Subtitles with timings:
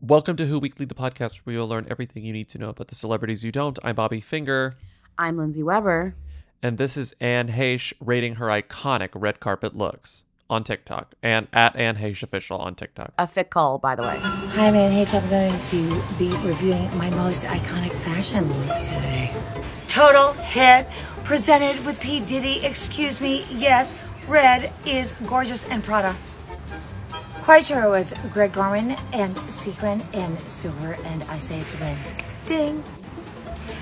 [0.00, 2.88] Welcome to Who Weekly, the podcast where you'll learn everything you need to know about
[2.88, 3.78] the celebrities you don't.
[3.82, 4.76] I'm Bobby Finger,
[5.18, 6.14] I'm Lindsey Weber.
[6.62, 11.74] and this is Anne Heche rating her iconic red carpet looks on TikTok and at
[11.76, 13.12] Anne Heche official on TikTok.
[13.18, 14.18] A fit call, by the way.
[14.18, 14.92] Hi, man.
[14.92, 19.34] I'm going to be reviewing my most iconic fashion looks today.
[19.88, 20.86] Total hit,
[21.24, 22.20] presented with P.
[22.20, 22.64] Diddy.
[22.64, 23.46] Excuse me.
[23.50, 23.94] Yes,
[24.28, 26.14] red is gorgeous and Prada.
[27.46, 31.96] Quite sure it was Greg Gorman and sequin and silver, and I say it's red.
[32.44, 32.82] Ding.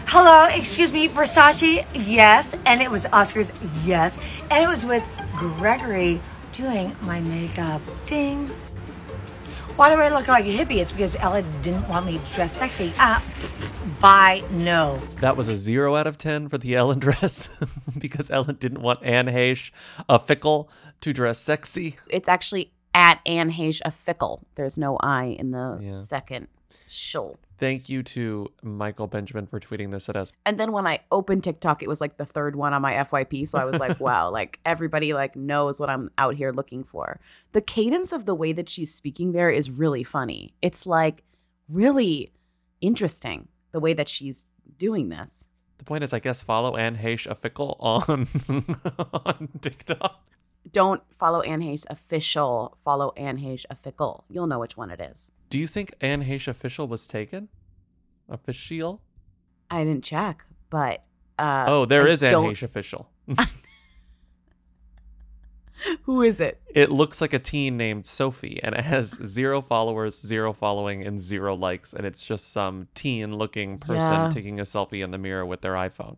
[0.04, 1.86] Hello, excuse me, Versace.
[1.94, 3.54] Yes, and it was Oscars.
[3.82, 4.18] Yes,
[4.50, 5.02] and it was with
[5.34, 6.20] Gregory
[6.52, 7.80] doing my makeup.
[8.04, 8.48] Ding.
[9.76, 10.76] Why do I look like a hippie?
[10.76, 12.92] It's because Ella didn't want me to dress sexy.
[12.98, 13.24] Ah,
[13.98, 15.00] bye, no.
[15.22, 17.48] That was a zero out of 10 for the Ellen dress
[17.96, 19.70] because Ellen didn't want Anne Heche,
[20.06, 20.68] a fickle,
[21.00, 21.96] to dress sexy.
[22.10, 24.46] It's actually at Anne Heche, a fickle.
[24.54, 25.96] There's no I in the Yeah.
[25.96, 26.48] second
[26.88, 27.36] shul.
[27.58, 30.32] Thank you to Michael Benjamin for tweeting this at us.
[30.44, 33.46] And then when I opened TikTok, it was like the third one on my FYP.
[33.46, 37.20] So I was like, wow, like everybody like knows what I'm out here looking for.
[37.52, 40.52] The cadence of the way that she's speaking there is really funny.
[40.62, 41.22] It's like
[41.68, 42.32] really
[42.80, 44.46] interesting the way that she's
[44.78, 45.48] doing this.
[45.78, 48.26] The point is, I guess, follow Anne Heche, a fickle, on,
[49.12, 50.22] on TikTok.
[50.72, 52.78] Don't follow Anne Heche official.
[52.84, 54.24] Follow Anne Heche fickle.
[54.30, 55.30] You'll know which one it is.
[55.50, 57.48] Do you think Anne Heche official was taken?
[58.28, 59.02] Official?
[59.70, 61.04] I didn't check, but
[61.38, 63.10] uh, oh, there I is Anne Heche official.
[66.04, 66.62] Who is it?
[66.74, 71.20] it looks like a teen named Sophie, and it has zero followers, zero following, and
[71.20, 74.30] zero likes, and it's just some teen-looking person Yeah.
[74.32, 76.16] taking a selfie in the mirror with their iPhone.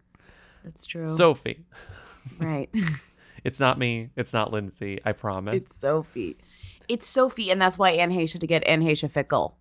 [0.62, 1.06] That's true.
[1.08, 1.64] Sophie.
[2.38, 2.70] right.
[3.46, 4.10] It's not me.
[4.16, 5.00] It's not Lindsey.
[5.04, 5.54] I promise.
[5.54, 6.36] it's Sophie.
[6.88, 9.56] It's Sophie, and that's why Anne Heche to get Anne Heche fickle.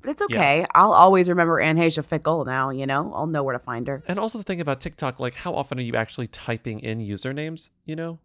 [0.00, 0.58] But it's okay.
[0.58, 0.68] Yes.
[0.74, 2.70] I'll always remember Anne Heche fickle now.
[2.70, 4.04] You know, I'll know where to find her.
[4.06, 7.70] And also the thing about TikTok, like how often are you actually typing in usernames?
[7.84, 8.18] You know,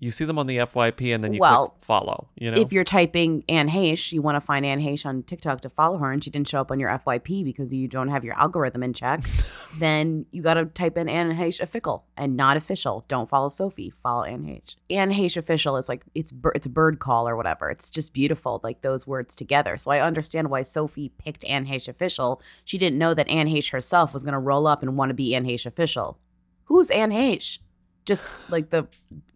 [0.00, 2.28] you see them on the FYP and then you Well, click follow.
[2.36, 5.60] You know, If you're typing Anne Heche, you want to find Anne Heche on TikTok
[5.62, 8.24] to follow her, and she didn't show up on your FYP because you don't have
[8.24, 9.24] your algorithm in check,
[9.78, 13.04] then you got to type in Anne Heche a fickle and not official.
[13.08, 13.90] Don't follow Sophie.
[14.02, 14.76] Follow Anne Heche.
[14.90, 17.70] Anne Heche official is like it's it's a bird call or whatever.
[17.70, 19.76] It's just beautiful, like those words together.
[19.76, 22.42] So I understand why Sophie picked Anne Heche official.
[22.64, 25.14] She didn't know that Anne Heche herself was going to roll up and want to
[25.14, 26.18] be Anne Heche official.
[26.64, 27.58] Who's Anne Heche?
[28.04, 28.86] Just like the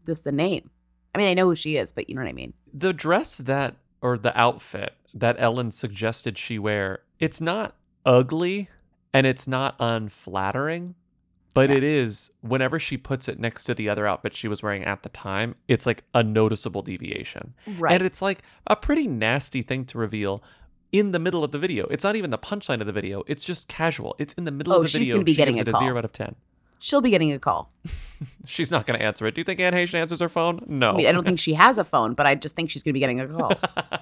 [0.08, 0.70] just the name.
[1.14, 2.52] I mean, I know who she is, but you know what I mean.
[2.72, 7.74] the dress that or the outfit that Ellen suggested she wear, it's not
[8.04, 8.68] ugly
[9.12, 10.94] and it's not unflattering,
[11.54, 14.84] but it is whenever she puts it next to the other outfit she was wearing
[14.84, 17.54] at the time, it's like a noticeable deviation.
[17.78, 17.94] Right.
[17.94, 20.42] And it's like a pretty nasty thing to reveal
[20.92, 21.86] in the middle of the video.
[21.86, 23.24] It's not even the punchline of the video.
[23.26, 24.14] It's just casual.
[24.18, 25.16] It's in the middle Oh, of the she's video.
[25.16, 25.80] gonna be she getting gives a it call.
[25.82, 26.36] a zero out of ten.
[26.78, 27.72] She'll be getting a call.
[28.46, 29.34] She's not going to answer it.
[29.34, 30.64] Do you think Anne Heche answers her phone?
[30.66, 30.92] No.
[30.92, 32.90] I mean, I don't think she has a phone, but I just think she's going
[32.90, 33.52] to be getting a call.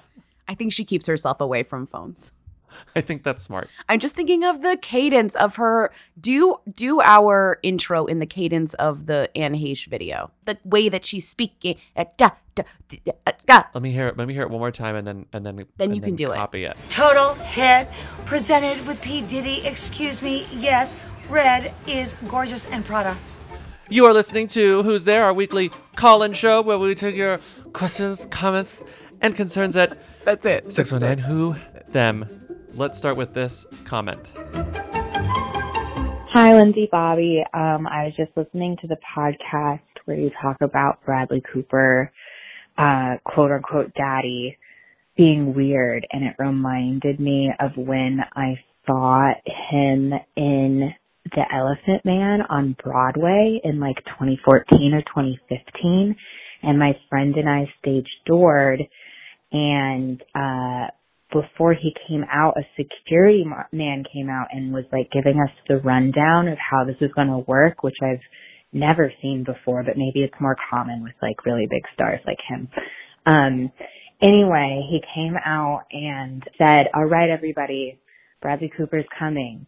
[0.49, 2.33] I think she keeps herself away from phones.
[2.95, 3.69] I think that's smart.
[3.89, 5.93] I'm just thinking of the cadence of her.
[6.21, 10.31] Do do our intro in the cadence of the Anne Heche video.
[10.45, 11.77] The way that she's speaking.
[11.97, 13.63] uh, da, da, da, uh, da.
[13.75, 14.19] Let me hear it.
[14.19, 16.17] Let me hear it one more time, and then and then Then and you can
[16.17, 16.37] do it.
[16.37, 16.77] Copy it.
[16.91, 17.89] Total hit,
[18.27, 19.23] presented with P.
[19.23, 19.67] Diddy.
[19.67, 20.47] Excuse me.
[20.53, 20.97] Yes,
[21.29, 23.17] red is gorgeous and Prada.
[23.89, 27.39] You are listening to Who's There, our weekly call-in show where we take your
[27.73, 28.83] questions, comments,
[29.21, 30.73] and concerns at That's it.
[30.73, 31.57] 619 Who
[31.89, 32.29] Them.
[32.75, 34.35] Let's start with this comment.
[36.33, 37.43] Hi, Lindsey Bobby.
[37.55, 42.13] Um, I was just listening to the podcast where you talk about Bradley Cooper,
[42.77, 44.57] uh, quote unquote daddy.
[45.17, 49.33] being weird and it reminded me of when I saw
[49.71, 50.93] him in
[51.35, 56.17] The Elephant Man on Broadway in like 2014 or 2015
[56.63, 58.81] and my friend and I stage doored
[59.53, 60.87] and uh
[61.33, 65.79] before he came out a security man came out and was like giving us the
[65.79, 68.23] rundown of how this is going to work which I've
[68.73, 72.69] never seen before but maybe it's more common with like really big stars like him.
[73.27, 73.73] Um
[74.23, 77.99] anyway he came out and said all right everybody
[78.41, 79.67] Bradley Cooper's coming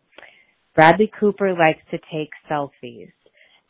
[0.79, 3.11] Bradley Cooper likes to take selfies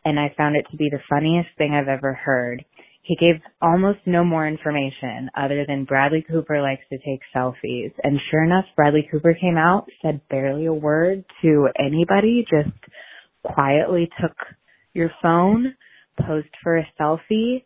[0.05, 2.63] and I found it to be the funniest thing I've ever heard
[3.01, 7.91] he gave almost no more information other than Bradley Cooper likes to take selfies.
[8.05, 12.77] And sure enough, Bradley Cooper came out, said barely a word to anybody, just
[13.43, 14.37] quietly took
[14.93, 15.75] your phone,
[16.21, 17.65] posed for a selfie,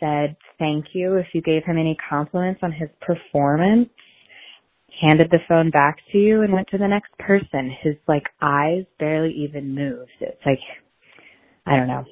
[0.00, 3.90] said thank you if you gave him any compliments on his performance,
[5.00, 7.74] handed the phone back to you and went to the next person.
[7.82, 10.10] His like eyes barely even moved.
[10.20, 10.60] It's like,
[11.66, 12.04] I don't know.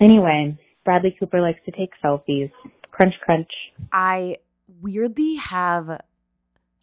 [0.00, 2.50] Anyway, Bradley Cooper likes to take selfies.
[2.90, 3.50] Crunch, crunch.
[3.92, 4.36] I
[4.80, 6.00] weirdly have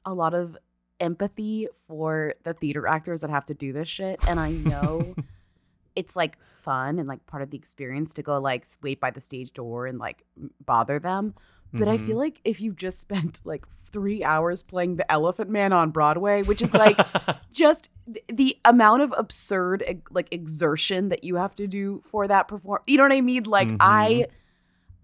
[0.05, 0.55] a lot of
[0.99, 4.19] empathy for the theater actors that have to do this shit.
[4.27, 5.15] And I know
[5.95, 9.21] it's like fun and like part of the experience to go like wait by the
[9.21, 10.23] stage door and like
[10.65, 11.33] bother them.
[11.77, 12.05] But I Mhm.
[12.05, 16.43] feel like if you just spent like three hours playing the Elephant Man on Broadway,
[16.43, 16.97] which is like
[17.51, 22.47] just th- the amount of absurd like exertion that you have to do for that
[22.49, 23.43] perform you know what i mean?
[23.43, 24.25] Like i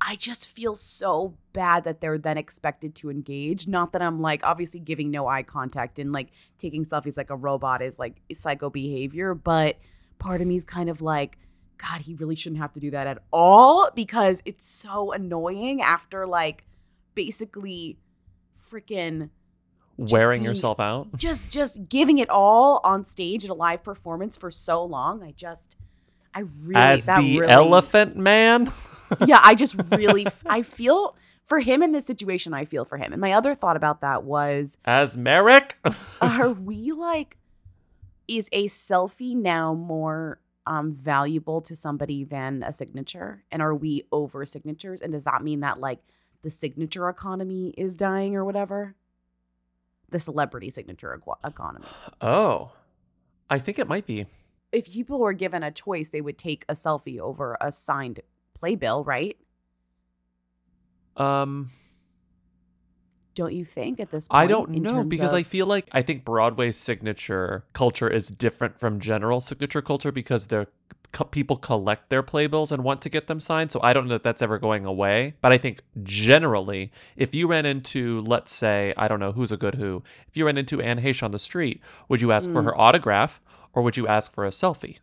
[0.01, 3.67] i just feel so bad that they're then expected to engage.
[3.67, 7.35] Not that i'm like obviously giving no eye contact and like taking selfies like a
[7.37, 9.77] robot is like psycho behavior but
[10.19, 11.37] part of me is kind of like
[11.77, 16.25] god he really shouldn't have to do that at all because it's so annoying after
[16.27, 16.65] like
[17.15, 17.97] basically
[18.69, 19.29] freaking
[19.95, 21.15] Wearing be- yourself out.
[21.15, 25.21] just just giving it all on stage at a live performance for so long.
[25.21, 25.75] I just
[26.33, 28.71] I really As that the really, elephant man.
[29.27, 31.15] Yeah, I just really I feel
[31.45, 32.55] for him in this situation.
[32.55, 33.11] I feel for him.
[33.11, 35.77] And my other thought about that was, As Merrick.
[36.21, 37.37] are we like,
[38.27, 43.43] is a selfie now more um valuable to somebody than a signature?
[43.51, 45.01] And are we over signatures?
[45.01, 45.99] And does that mean that like
[46.41, 48.95] the signature economy is dying or whatever?
[50.09, 51.87] The celebrity signature economy.
[52.21, 52.71] oh.
[53.49, 54.25] I think it might be.
[54.71, 58.21] if people were given a choice, they would take a selfie over a signed
[58.53, 59.37] playbill, right?
[61.17, 61.69] Um
[63.35, 64.43] Don't you think at this point?
[64.43, 68.99] I don't know because I feel like I think Broadway's signature culture is different from
[68.99, 70.67] general signature culture because they're
[71.11, 73.71] co- people collect their playbills and want to get them signed.
[73.71, 75.33] So I don't know that that's ever going away.
[75.41, 79.57] But I think generally, if you ran into, let's say, I don't know who's a
[79.57, 82.61] good who, if you ran into Anne Heche on the street, would you ask for
[82.61, 82.65] Mm.
[82.65, 83.41] her autograph
[83.73, 84.99] or would you ask for a selfie?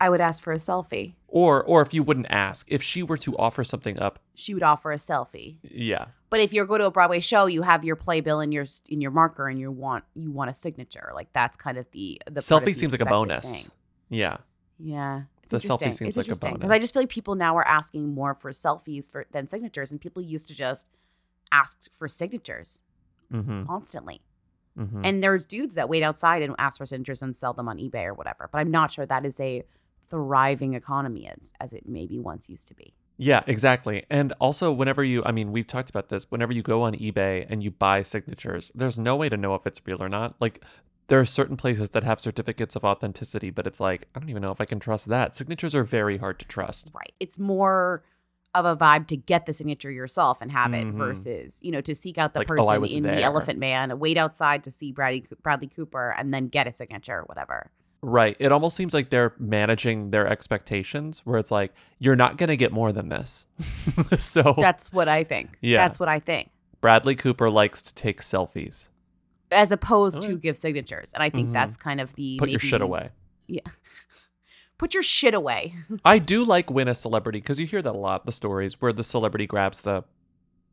[0.00, 1.14] I would ask for a selfie.
[1.28, 4.62] Or or if you wouldn't ask, if she were to offer something up, She would
[4.62, 5.56] offer a selfie.
[5.62, 8.64] yeah, But if you're going to a Broadway show, you have your playbill in your
[8.88, 11.12] in your marker, and you want you want a signature.
[11.14, 13.44] Like that's kind of the the selfie the seems like a bonus.
[13.50, 13.70] thing.
[14.08, 14.38] Yeah,
[14.78, 15.22] Yeah.
[15.52, 16.70] It's The selfie seems it's like a interesting because.
[16.70, 20.00] I just feel like people now are asking more for selfies for than signatures, and
[20.00, 20.86] people used to just
[21.52, 22.80] ask for signatures
[23.32, 24.20] mm-hmm, constantly.
[24.78, 25.02] mm-hmm.
[25.04, 28.04] And there's dudes that wait outside and ask for signatures and sell them on eBay
[28.06, 28.48] or whatever.
[28.50, 29.64] But I'm not sure that is a
[30.10, 32.92] thriving economy as, as it maybe once used to be.
[33.16, 34.04] Yeah, exactly.
[34.10, 37.46] And also, whenever you, I mean, we've talked about this, whenever you go on eBay
[37.48, 40.34] and you buy signatures, there's no way to know if it's real or not.
[40.40, 40.64] Like,
[41.08, 44.42] there are certain places that have certificates of authenticity, but it's like, I don't even
[44.42, 45.36] know if I can trust that.
[45.36, 46.90] Signatures are very hard to trust.
[46.94, 47.12] Right.
[47.20, 48.02] It's more
[48.54, 50.96] of a vibe to get the signature yourself and have it Mhm.
[50.96, 53.16] versus, you know, to seek out the Like, oh, person was in there.
[53.16, 57.18] the Elephant Man, wait outside to see Bradley, Bradley Cooper, and then get a signature
[57.18, 57.70] or whatever.
[58.02, 58.36] Right.
[58.40, 62.56] It almost seems like they're managing their expectations, where it's like, you're not going to
[62.56, 63.46] get more than this.
[64.18, 65.58] so, That's what I think.
[65.60, 65.78] Yeah.
[65.78, 66.50] That's what I think.
[66.80, 68.88] Bradley Cooper likes to take selfies.
[69.52, 71.12] As opposed to give signatures.
[71.12, 71.52] And I think Mhm.
[71.52, 73.10] that's kind of the Put your shit away.
[73.48, 73.60] Yeah.
[74.78, 75.74] Put your shit away.
[76.06, 78.94] I do like when a celebrity because you hear that a lot the stories where
[78.94, 80.04] the celebrity grabs the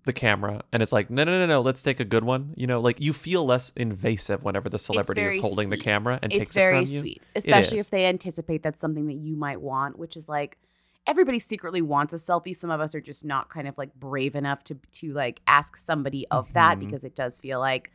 [0.07, 2.65] the camera and it's like no no no no let's take a good one you
[2.65, 6.49] know like you feel less invasive whenever the celebrity is holding the camera and it's
[6.49, 6.83] takes very it from you.
[6.83, 10.27] It's very sweet, especially if they anticipate that's something that you might want, which is
[10.27, 10.57] like
[11.05, 12.55] everybody secretly wants a selfie.
[12.55, 15.77] Some of us are just not kind of like brave enough to to like ask
[15.77, 16.79] somebody of that Mhm.
[16.79, 17.91] because it does feel like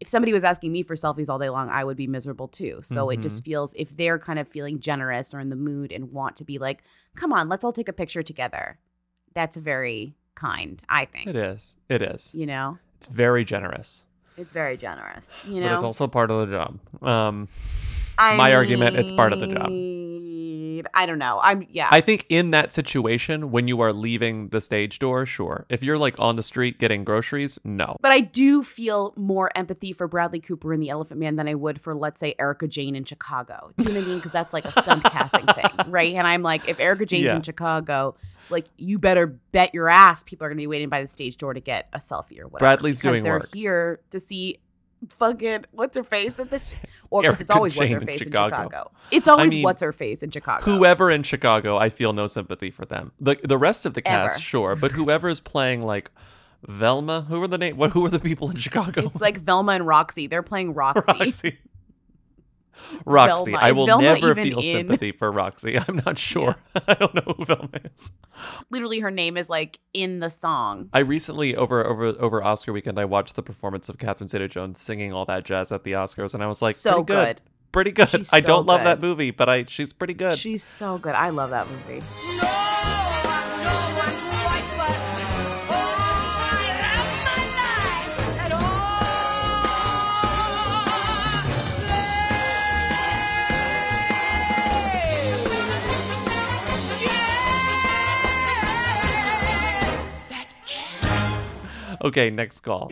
[0.00, 2.78] if somebody was asking me for selfies all day long, I would be miserable too.
[2.82, 3.22] So it Mm-hmm.
[3.22, 6.44] just feels if they're kind of feeling generous or in the mood and want to
[6.44, 6.84] be like,
[7.16, 8.78] come on, let's all take a picture together.
[9.34, 11.26] That's very kind, I think.
[11.26, 11.76] It is.
[11.88, 12.34] It is.
[12.34, 12.78] You know?
[12.98, 14.04] It's very generous,
[14.36, 15.36] It's very generous.
[15.46, 15.68] You know?
[15.68, 16.78] but it's also part of the job.
[17.02, 17.48] Um,
[18.16, 19.68] I my argument, it's part of the job.
[20.94, 21.40] I don't know.
[21.42, 21.88] I'm yeah.
[21.90, 25.66] I think in that situation, when you are leaving the stage door, sure.
[25.68, 27.96] If you're like on the street getting groceries, no.
[28.00, 31.54] But I do feel more empathy for Bradley Cooper in The Elephant Man than I
[31.54, 33.72] would for, let's say, Erika Jayne in Chicago.
[33.76, 34.18] Do you know what I mean?
[34.18, 36.14] Because that's like a stunt casting thing, right?
[36.14, 37.36] And I'm like, if Erika Jayne's Yeah.
[37.36, 38.14] in Chicago,
[38.50, 41.52] like you better bet your ass people are gonna be waiting by the stage door
[41.54, 42.58] to get a selfie or whatever.
[42.60, 43.54] Bradley's because doing they're work.
[43.54, 44.58] here to see
[45.18, 46.74] fucking what's her face at the sh-
[47.10, 48.56] or it's always what's her face in Chicago.
[48.56, 48.90] Chicago.
[49.10, 50.64] It's always mean, what's her face in Chicago.
[50.64, 53.12] Whoever in Chicago, I feel no sympathy for them.
[53.20, 54.40] The the rest of the cast, Ever.
[54.42, 56.10] sure, but whoever is playing like
[56.66, 57.76] Velma, who are the name?
[57.76, 59.06] What who are the people in Chicago?
[59.06, 60.26] It's like Velma and Roxie.
[60.26, 61.02] They're playing Roxie.
[61.06, 61.58] Roxie.
[63.04, 63.52] Roxie.
[63.52, 63.58] Velma.
[63.66, 65.78] I will Velma never feel in- sympathy for Roxie.
[65.88, 66.56] I'm not sure.
[66.88, 68.12] I don't know who Velma is.
[68.70, 70.88] Literally, her name is like in the song.
[70.92, 75.12] I recently over over over Oscar weekend I watched the performance of Catherine Zeta-Jones singing
[75.12, 77.36] all that jazz at the Oscars and I was like So good.
[77.36, 77.40] good.
[77.72, 78.08] Pretty good.
[78.08, 80.38] She's I so don't love that movie, but I she's pretty good.
[80.38, 81.14] She's so good.
[81.14, 82.02] I love that movie.
[102.02, 102.90] Okay, next call.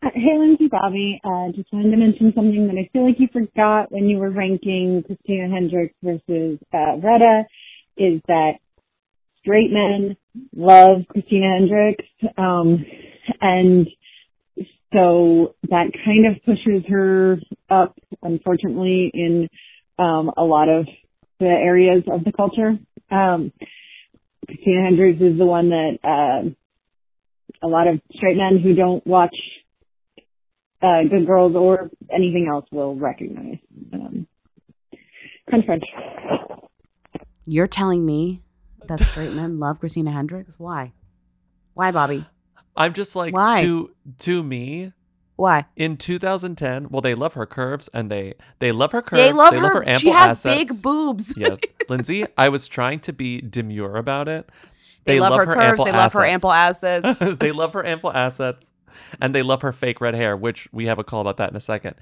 [0.00, 1.20] Hey, Lindsey Bobby.
[1.24, 4.30] Uh, just wanted to mention something that I feel like you forgot when you were
[4.30, 7.44] ranking Christina Hendricks versus uh, Retta
[7.96, 8.52] is that
[9.40, 10.16] straight men
[10.54, 12.04] love Christina Hendricks.
[12.36, 12.84] Um,
[13.40, 13.88] and
[14.92, 17.38] so that kind of pushes her
[17.68, 19.48] up, unfortunately, in
[19.98, 20.86] um, a lot of
[21.40, 22.78] the areas of the culture.
[23.10, 23.52] Um,
[24.46, 26.50] Christina Hendricks is the one that uh,
[27.62, 29.34] a lot of straight men who don't watch
[30.82, 33.58] uh, Good Girls or anything else will recognize.
[33.92, 34.26] Um,
[35.48, 35.84] crunch, crunch.
[37.46, 38.42] You're telling me
[38.86, 40.54] that straight men love Christina Hendricks?
[40.58, 40.92] Why?
[41.74, 42.24] Why, Bobby?
[42.76, 43.62] I'm just like Why?
[43.62, 44.92] to to me
[45.36, 45.66] Why?
[45.76, 46.88] in 2010.
[46.90, 49.22] Well, they love her curves and they they love her curves.
[49.22, 49.60] They love her.
[49.62, 50.58] love her ample she has assets.
[50.72, 51.34] big boobs.
[51.36, 51.56] yeah,
[51.88, 54.48] Lindsey, I was trying to be demure about it.
[55.04, 55.60] They, love, her curves.
[55.60, 57.18] ample They love her ample assets.
[57.38, 58.70] they love her ample assets
[59.20, 61.56] and they love her fake red hair, which we have a call about that in
[61.56, 61.94] a second.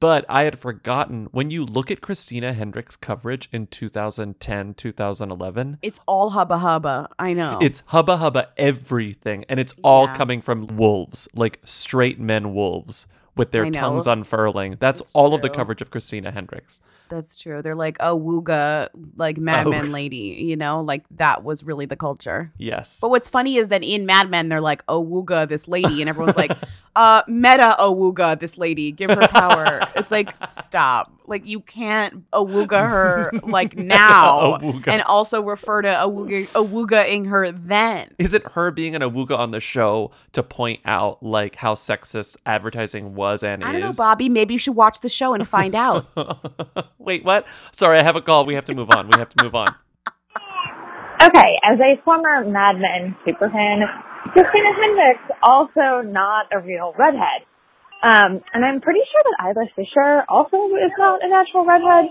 [0.00, 6.00] But I had forgotten when you look at Christina Hendricks' coverage in 2010, 2011, it's
[6.08, 7.08] all hubba hubba.
[7.20, 7.58] I know.
[7.62, 9.44] it's hubba hubba everything.
[9.48, 10.14] And it's all Yeah.
[10.16, 14.76] coming from wolves, like straight men wolves with their tongues unfurling.
[14.80, 16.80] That's It's all of the coverage of Christina Hendricks.
[17.08, 17.60] That's true.
[17.60, 19.70] They're like a wooga, like Mad Oh.
[19.70, 20.42] Men lady.
[20.42, 22.50] You know, like that was really the culture.
[22.56, 22.98] Yes.
[23.00, 26.08] But what's funny is that in Mad Men, they're like, "Oh, Wooga, this lady," and
[26.08, 26.52] everyone's like,
[26.96, 31.12] "Uh, meta Awooga, this lady, give her power." it's like, stop!
[31.26, 38.14] Like you can't Awooga her like now, and also refer to Awooga Awoogaing her then.
[38.18, 42.36] Is it her being an awooga on the show to point out like how sexist
[42.46, 43.92] advertising was and I don't know.
[43.92, 44.28] Bobby.
[44.28, 46.06] Maybe you should watch the show and find out.
[46.98, 47.46] Wait, what?
[47.72, 48.44] Sorry, I have a call.
[48.44, 49.08] We have to move on.
[49.08, 49.74] We have to move on.
[51.22, 53.86] Okay, as a former Mad Men superfan,
[54.32, 57.46] Christina Hendricks also not a real redhead.
[58.02, 62.10] Um, and I'm pretty sure that Isla Fisher also is not a natural redhead.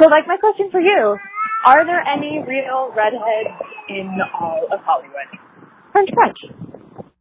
[0.00, 1.18] So, like, my question for you,
[1.66, 3.52] are there any real redheads
[3.88, 5.28] in all of Hollywood?
[5.92, 6.38] Crunch, crunch.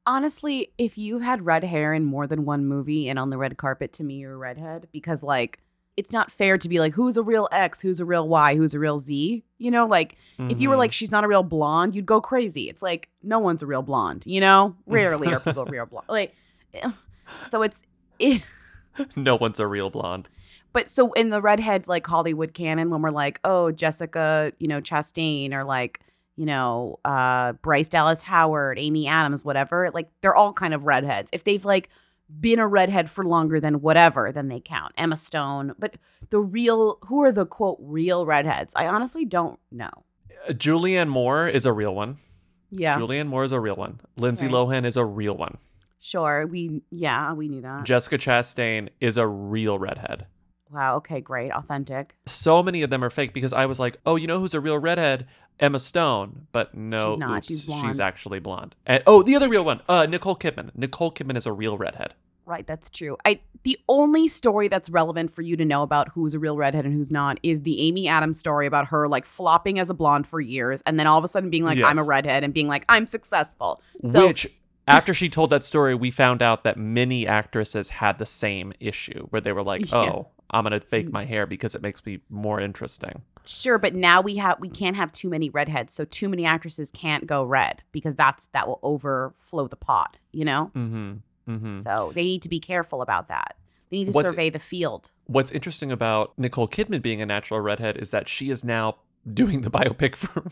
[0.07, 3.57] Honestly, if you've had red hair in more than one movie and on the red
[3.57, 5.59] carpet, to me, you're a redhead because, like,
[5.97, 8.73] it's not fair to be like, who's a real X, who's a real Y, who's
[8.73, 9.43] a real Z.
[9.57, 12.69] You know, like, if you were like, she's not a real blonde, you'd go crazy.
[12.69, 14.75] It's like, no one's a real blonde, you know?
[14.85, 16.07] Rarely are people real blonde.
[16.09, 16.35] Like,
[16.73, 16.91] eh.
[17.47, 17.81] so it's,
[18.19, 18.43] it,
[19.15, 20.27] no one's a real blonde.
[20.73, 24.81] but so in the redhead, like, Hollywood canon, when we're like, oh, Jessica, you know,
[24.81, 26.01] Chastain, or like,
[26.35, 31.29] you know, uh, Bryce Dallas Howard, Amy Adams, whatever, like, they're all kind of redheads.
[31.33, 31.89] If they've like
[32.39, 34.93] been a redhead for longer than whatever, then they count.
[34.97, 35.73] Emma Stone.
[35.77, 35.95] But
[36.29, 38.73] the real, who are the quote, real redheads?
[38.75, 39.91] I honestly don't know.
[40.47, 42.17] Uh, Julianne Moore is a real one.
[42.71, 42.97] Yeah.
[42.97, 44.01] Julianne Moore is a real one.
[44.17, 44.55] Lindsay Right.
[44.55, 45.57] Lohan is a real one.
[45.99, 46.45] Sure.
[46.45, 47.83] We, yeah, we knew that.
[47.83, 50.27] Jessica Chastain is a real redhead.
[50.71, 50.97] Wow.
[50.97, 51.21] Okay.
[51.21, 51.51] Great.
[51.51, 52.15] Authentic.
[52.25, 54.59] So many of them are fake because I was like, oh, you know who's a
[54.59, 55.27] real redhead?
[55.59, 56.47] Emma Stone.
[56.51, 57.37] But no, She's not.
[57.37, 57.99] oops, She's blonde.
[57.99, 58.75] actually blonde.
[58.85, 60.71] And oh, the other real one, uh, Nicole Kidman.
[60.75, 62.13] Nicole Kidman is a real redhead.
[62.45, 63.17] Right, that's true.
[63.25, 66.85] I the only story that's relevant for you to know about who's a real redhead
[66.85, 70.27] and who's not is the Amy Adams story about her like flopping as a blonde
[70.27, 72.67] for years and then all of a sudden being like I'm a redhead and being
[72.67, 73.81] like I'm successful.
[74.03, 74.47] So Which
[74.87, 79.25] after she told that story, we found out that many actresses had the same issue
[79.31, 80.21] where they were like, Yeah.
[80.55, 84.21] "Oh, I'm gonna fake my hair because it makes me more interesting." Sure, but now
[84.21, 87.83] we have we can't have too many redheads, so too many actresses can't go red
[87.91, 90.71] because that's that will overflow the pot, you know?
[90.75, 91.13] Mm-hmm.
[91.47, 91.77] Mm-hmm.
[91.77, 93.55] So they need to be careful about that.
[93.91, 95.11] They need to What's- survey the field.
[95.27, 98.97] What's interesting about Nicole Kidman being a natural redhead is that she is now
[99.31, 100.43] doing the biopic for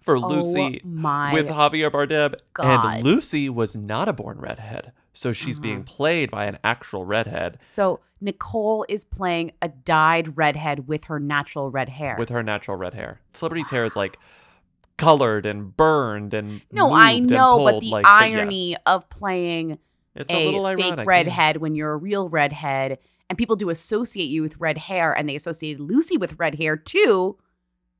[0.00, 2.96] for Lucy oh my with Javier Bardem, God.
[2.96, 5.94] and Lucy was not a born redhead, so she's being Uh-huh.
[5.96, 11.70] played by an actual redhead So Nicole is playing a dyed redhead with her natural
[11.70, 12.16] red hair.
[12.18, 13.20] with her natural red hair.
[13.32, 14.18] Celebrity's hair is like
[14.96, 18.80] colored and burned and no, I know, but the like, but irony yes.
[18.86, 19.78] of playing
[20.16, 20.98] It's a, a, little fake ironic.
[20.98, 21.08] yeah.
[21.08, 22.98] redhead when you're a real redhead,
[23.28, 26.76] and people do associate you with red hair, and they associated Lucy with red hair
[26.76, 27.36] too,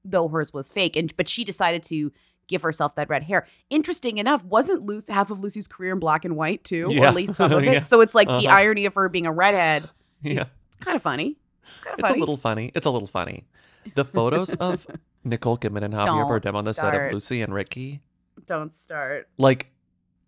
[0.05, 0.97] though hers was fake.
[0.97, 2.11] And but she decided to
[2.49, 3.47] give herself that red hair.
[3.71, 7.15] Interesting enough, wasn't Lucy half of Lucy's career in black and white too, or at
[7.15, 7.73] least some of it?
[7.73, 7.81] Yeah.
[7.81, 8.49] So it's like the Uh-huh.
[8.51, 9.89] irony of her being a redhead.
[10.23, 10.33] Yeah.
[10.41, 11.37] is it's kind of funny.
[11.63, 12.19] It's kind of It's funny.
[12.19, 12.73] a little funny.
[12.75, 13.47] It's a little funny.
[13.95, 14.85] The photos of
[15.25, 18.01] Nicole Kidman and Javier Don't Bardem on the set of Lucy and Ricky,
[18.47, 19.29] Don't start.
[19.39, 19.71] like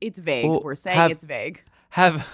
[0.00, 0.46] It's vague.
[0.48, 1.60] Well, We're saying have- it's vague.
[1.90, 2.24] have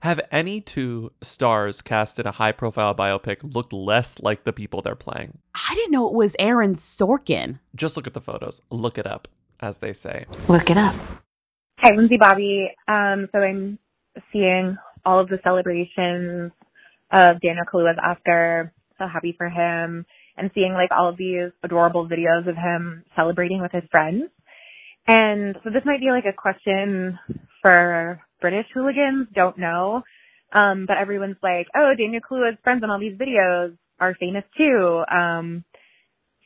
[0.00, 4.82] have any two stars cast in a high profile biopic looked less like the people
[4.82, 5.38] they're playing?
[5.54, 7.58] I didn't know it was Aaron Sorkin.
[7.74, 8.60] Just look at the photos.
[8.70, 9.28] Look it up,
[9.60, 10.26] as they say.
[10.48, 10.94] Look it up.
[11.78, 12.70] Hi, Lindsey Bobby.
[12.86, 13.78] Um, so I'm
[14.32, 16.52] seeing all of the celebrations
[17.12, 18.72] of Daniel Kaluuya's Oscar.
[18.98, 20.04] So happy for him.
[20.36, 24.24] And seeing like all of these adorable videos of him celebrating with his friends.
[25.08, 27.18] And so this might be like a question
[27.62, 30.02] for British hooligans, don't know.
[30.52, 35.02] Um, but everyone's like, oh, Daniel Kaluuya's friends on all these videos are famous too.
[35.10, 35.64] Um,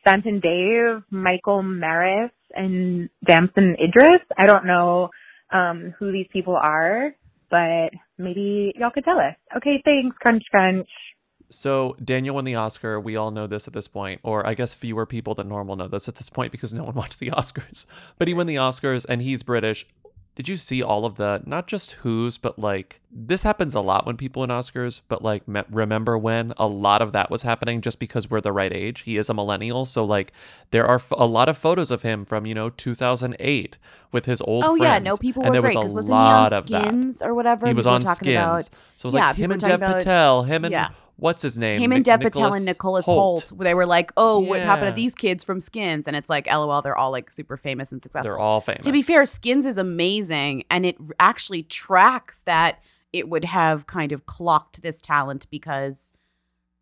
[0.06, 4.20] Santan Dave, Michael Maris, and Damson Idris.
[4.36, 5.10] I don't know
[5.52, 7.14] um, who these people are,
[7.50, 9.36] but maybe y'all could tell us.
[9.56, 10.88] Okay, thanks, crunch crunch.
[11.50, 12.98] So Daniel won the Oscar.
[12.98, 15.88] We all know this at this point, or I guess fewer people than normal know
[15.88, 17.86] this at this point because no one watched the Oscars.
[18.18, 19.86] But he won the Oscars, and he's British.
[20.34, 24.06] Did you see all of the not just who's, but like this happens a lot
[24.06, 25.02] when people win Oscars.
[25.06, 28.50] But like, me- remember when a lot of that was happening just because we're the
[28.52, 29.00] right age.
[29.02, 30.32] He is a millennial, so like
[30.70, 33.76] there are f- a lot of photos of him from you know 2008
[34.10, 34.64] with his old.
[34.66, 36.88] Oh yeah, no, people and were there great was a lot he of on that.
[36.88, 37.66] Skins or whatever?
[37.66, 38.38] He was on talking Skins.
[38.38, 40.88] about- so it was yeah, like him and Dev about- Patel, him and yeah.
[41.22, 41.80] What's his name?
[41.80, 43.44] him and Dev Patel and Nicholas Hoult.
[43.44, 43.58] Hoult.
[43.62, 46.82] They were like, "Oh, what happened to these kids from Skins?" And it's like, "LOL,
[46.82, 48.84] they're all like super famous and successful." They're all famous.
[48.86, 52.80] To be fair, Skins is amazing, and it actually tracks that
[53.12, 56.12] it would have kind of clocked this talent because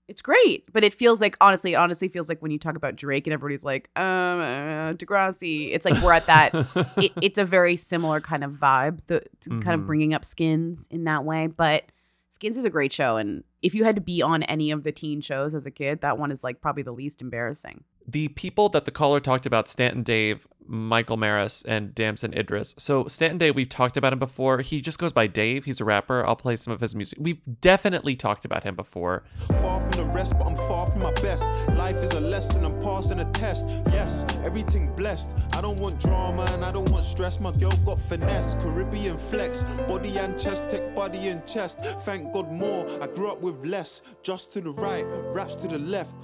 [0.09, 0.73] it's great.
[0.73, 3.35] But it feels like honestly, it honestly feels like when you talk about Drake and
[3.35, 5.75] everybody's like, um, uh, Degrassi.
[5.75, 6.55] It's like we're at that.
[6.97, 9.01] it, it's a very similar kind of vibe.
[9.07, 11.85] The to kind of bringing up Skins in that way, but.
[12.33, 14.93] Skins is a great show, and if you had to be on any of the
[14.93, 17.85] teen shows as a kid, that one is like probably the least embarrassing.
[18.09, 22.77] the people that the caller talked about Santan Dave, Michael Maris, and Damson Idris.
[22.79, 24.61] So Santan Dave, we've talked about him before.
[24.61, 25.65] He just goes by Dave.
[25.65, 26.25] He's a rapper.
[26.25, 27.19] I'll play some of his music.
[27.21, 29.25] We've definitely talked about him before.
[29.61, 31.45] Far from the rest, but I'm far from my best.
[31.71, 33.69] Life is a lesson, I'm passing a test.
[33.87, 35.33] Yes, everything blessed.
[35.55, 37.41] I don't want drama and I don't want stress.
[37.41, 41.81] My girl got finesse, Caribbean flex, body and chest, tech body and chest.
[42.05, 42.87] Thank God more.
[43.03, 44.03] I grew up with less.
[44.23, 45.05] Just to the right,
[45.35, 46.15] raps to the left.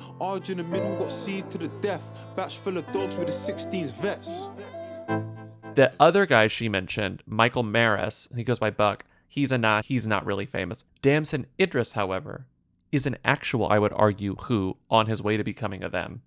[0.48, 2.12] In the middle, got seed to the death.
[2.36, 4.35] Batch full of dogs with the 16s vets.
[5.74, 9.04] The other guy she mentioned, Michael Maris, he goes by Buck.
[9.28, 9.84] He's a not.
[9.84, 10.84] He's not really famous.
[11.02, 12.46] Damson Idris, however,
[12.90, 16.22] is an actual, I would argue, who on his way to becoming a them.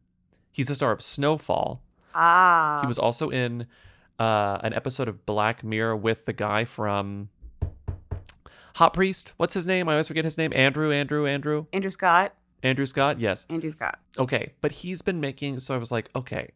[0.52, 1.82] He's the star of Snowfall.
[2.14, 3.66] Ah, He was also in
[4.20, 7.30] uh, an episode of Black Mirror with the guy from
[8.76, 9.34] Hot Priest.
[9.38, 9.90] What's his name?
[9.90, 10.52] I always forget his name.
[10.54, 12.36] Andrew, Andrew, Andrew, Andrew Scott.
[12.62, 13.20] Andrew Scott.
[13.20, 13.46] Yes.
[13.50, 14.00] Andrew Scott.
[14.18, 15.60] Okay, but he's been making.
[15.60, 16.50] So I was like, okay,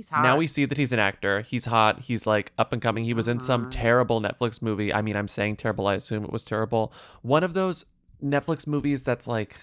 [0.00, 0.22] He's hot.
[0.22, 1.42] now we see that he's an actor.
[1.42, 2.00] He's hot.
[2.00, 3.04] He's like up and coming.
[3.04, 3.70] He was in some Uh-huh.
[3.70, 4.94] terrible Netflix movie.
[4.94, 5.86] I mean, I'm saying terrible.
[5.88, 6.90] I assume it was terrible.
[7.20, 7.84] One of those
[8.24, 9.56] Netflix movies that's like,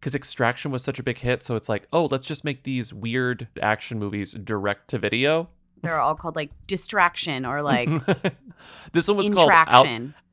[0.00, 1.42] because Extraction was such a big hit.
[1.42, 5.50] So it's like, oh, let's just make these weird action movies direct to video.
[5.82, 7.90] They're all called like distraction or like
[8.92, 9.86] this one was called Out.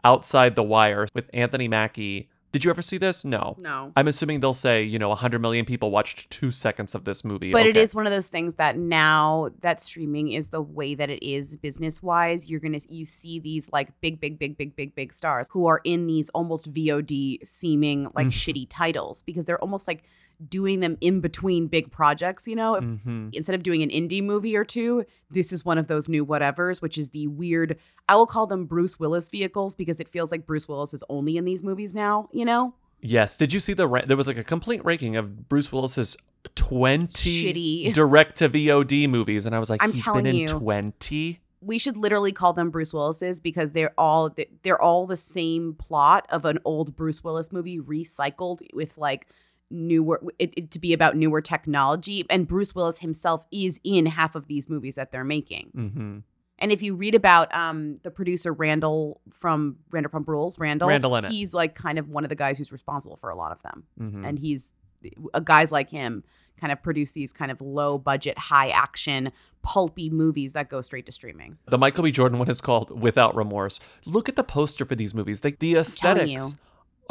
[0.06, 2.30] Outside the Wire with Anthony Mackie.
[2.52, 3.24] Did you ever see this?
[3.24, 3.56] No.
[3.60, 3.94] No.
[3.96, 7.52] I'm assuming they'll say, you know, 100 million people watched two seconds of this movie.
[7.54, 7.80] But it Okay.
[7.82, 11.56] is one of those things that now that streaming is the way that it is
[11.56, 15.48] business wise, you're gonna you see these like big, big, big, big, big, big stars
[15.52, 18.32] who are in these almost VOD seeming like Mm.
[18.32, 20.04] shitty titles because they're almost like
[20.50, 22.76] doing them in between big projects, you know?
[22.76, 26.10] If- hmm Instead of doing an indie movie or two, this is one of those
[26.10, 27.78] new whatevers, which is the weird,
[28.10, 31.38] I will call them Bruce Willis vehicles because it feels like Bruce Willis is only
[31.38, 32.74] in these movies now, you know?
[33.02, 33.38] Yes.
[33.38, 36.18] Did you see the ra- there was like a complete ranking of Bruce Willis's
[36.56, 37.08] 20
[37.90, 37.94] Shitty.
[37.94, 40.48] direct to VOD movies and I was like I'm he's telling been in you.
[40.48, 45.76] 20 we should literally call them Bruce Willis's because they're all they're all the same
[45.76, 49.28] plot of an old Bruce Willis movie recycled with like
[49.72, 54.36] newer it, it to be about newer technology and Bruce Willis himself is in half
[54.36, 55.72] of these movies that they're making.
[55.74, 56.18] hmm
[56.60, 61.54] And if you read about um the producer Randall from Vanderpump Rules, Randall, Randall he's
[61.54, 63.84] like kind of one of the guys who's responsible for a lot of them.
[63.98, 64.76] hmm And he's
[65.34, 66.24] uh, guys like him
[66.60, 69.32] kind of produce these kind of low budget, high action,
[69.64, 71.58] pulpy movies that go straight to streaming.
[71.68, 72.12] The Michael B.
[72.12, 73.80] Jordan one is called Without Remorse.
[74.06, 75.44] Look at the poster for these movies.
[75.44, 76.56] Like the aesthetics.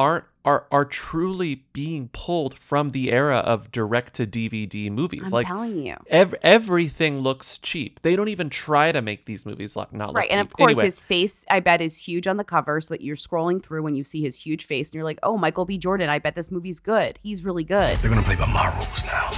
[0.01, 5.25] Aren't are are truly being pulled from the era of direct to DVD movies.
[5.27, 5.97] I'm like telling you.
[6.09, 8.01] ev- everything looks cheap.
[8.01, 10.31] They don't even try to make these movies look not look Right.
[10.31, 13.03] And of course, Anyway, his face, I bet, is huge on the cover so that
[13.03, 15.77] you're scrolling through when you see his huge face and you're like, oh, Michael B.
[15.77, 17.19] Jordan, I bet this movie's good.
[17.23, 17.99] He's really good.
[17.99, 19.31] They're gonna play by my rules now.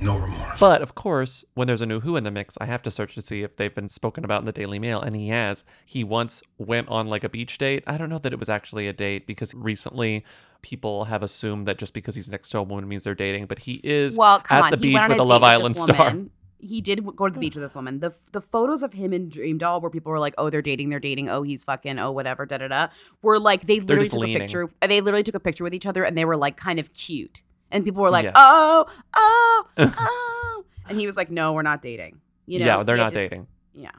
[0.00, 0.37] No remorse.
[0.60, 3.14] But of course, when there's a new Who in the mix, I have to search
[3.14, 5.64] to see if they've been spoken about in the Daily Mail, and he has.
[5.86, 7.84] He once went on like a beach date.
[7.86, 10.24] I don't know that it was actually a date because recently
[10.62, 13.60] people have assumed that just because he's next to a woman means they're dating, but
[13.60, 14.70] he is Well, at on.
[14.72, 16.16] the he beach with a date Love Island star.
[16.60, 18.00] He did go to the beach with this woman.
[18.00, 20.88] The the photos of him and Dream Doll, where people were like, "Oh, they're dating,
[20.88, 21.28] they're dating.
[21.28, 22.00] Oh, he's fucking.
[22.00, 22.88] Oh, whatever." Da da da.
[23.22, 24.36] Were like they literally took leaning.
[24.38, 24.68] a picture.
[24.84, 27.42] They literally took a picture with each other, and they were like kind of cute.
[27.70, 28.32] And people were like, Yeah.
[28.34, 32.66] "Oh, oh, oh," and he was like, "No, we're not dating." You know?
[32.66, 33.46] yeah, they're not did- dating.
[33.74, 33.90] Yeah.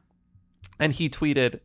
[0.79, 1.59] And he tweeted,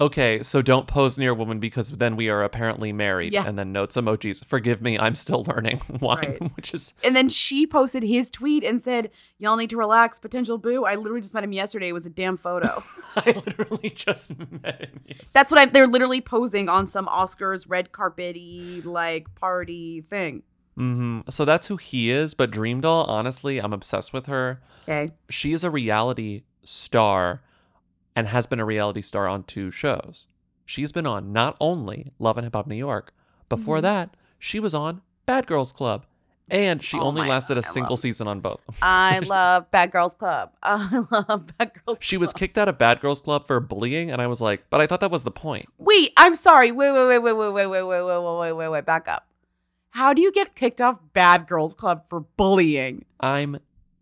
[0.00, 3.44] "Okay, so don't pose near a woman because then we are apparently married." Yeah.
[3.46, 4.44] And then notes emojis.
[4.44, 6.56] Forgive me, I'm still learning wine, Right.
[6.56, 10.18] which is And then she posted his tweet and said, "Y'all need to relax.
[10.18, 10.84] Potential boo.
[10.84, 11.88] I literally just met him yesterday.
[11.88, 12.82] It was a damn photo."
[13.16, 15.00] I literally just met him.
[15.06, 15.30] Yes.
[15.32, 15.70] That's what I'm.
[15.70, 20.42] They're literally posing on some Oscars red carpety like party thing.
[20.76, 22.34] Hmm So that's who he is.
[22.34, 24.60] But Dream Doll, honestly, I'm obsessed with her.
[24.88, 25.12] Okay.
[25.30, 27.42] She is a reality star
[28.16, 30.28] and has been a reality star on two shows.
[30.66, 33.12] She's been on not only Love and Hip Hop New York,
[33.48, 33.82] before Mhm.
[33.82, 36.06] that, she was on Bad Girls Club.
[36.50, 38.60] And she Oh only lasted a God, I single love- season on both.
[38.82, 40.50] I love Bad Girls Club.
[40.62, 41.82] I love Bad Girls.
[41.86, 41.98] Club.
[42.02, 44.80] She was kicked out of Bad Girls Club for bullying, and I was like, but
[44.82, 45.66] I thought that was the point.
[45.78, 46.70] Wait, I'm sorry.
[46.70, 48.84] Wait, wait, wait, wait, wait, wait, wait, wait, wait, wait, wait, wait, wait.
[48.84, 49.26] Back up.
[49.94, 53.04] How do you get kicked off Bad Girls Club for bullying?
[53.20, 53.60] I'm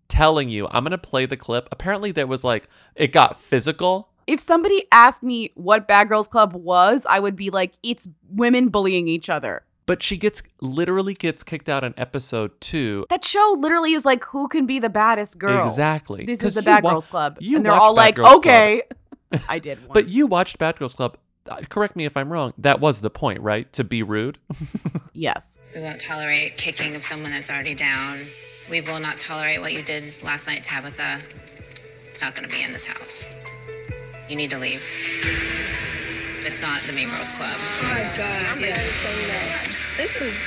[0.08, 1.68] telling you, I'm gonna play the clip.
[1.70, 4.08] Apparently, there was like it got physical.
[4.26, 8.70] If somebody asked me what Bad Girls Club was, I would be like, it's women
[8.70, 9.64] bullying each other.
[9.84, 13.04] But she gets literally gets kicked out in episode two.
[13.10, 15.68] That show literally is like, who can be the baddest girl?
[15.68, 16.24] Exactly.
[16.24, 17.36] This is the Bad wa- Girls Club.
[17.38, 18.82] you and they're all Bad like, Girls okay.
[19.46, 19.92] I did one.
[19.92, 21.18] But you watched Bad Girls Club.
[21.48, 22.52] Uh, Correct me if I'm wrong.
[22.58, 23.72] That was the point, right?
[23.74, 24.38] To be rude.
[25.12, 25.58] yes.
[25.74, 28.20] We won't tolerate kicking of someone that's already down.
[28.70, 31.18] We will not tolerate what you did last night, Tabitha.
[32.10, 33.34] It's not going to be in this house.
[34.28, 34.82] You need to leave.
[36.44, 37.54] It's not the Mean Girls Club.
[37.54, 38.74] Oh my god, yeah.
[39.96, 40.38] This is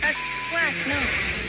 [0.00, 0.18] that's
[0.52, 1.39] whack, no.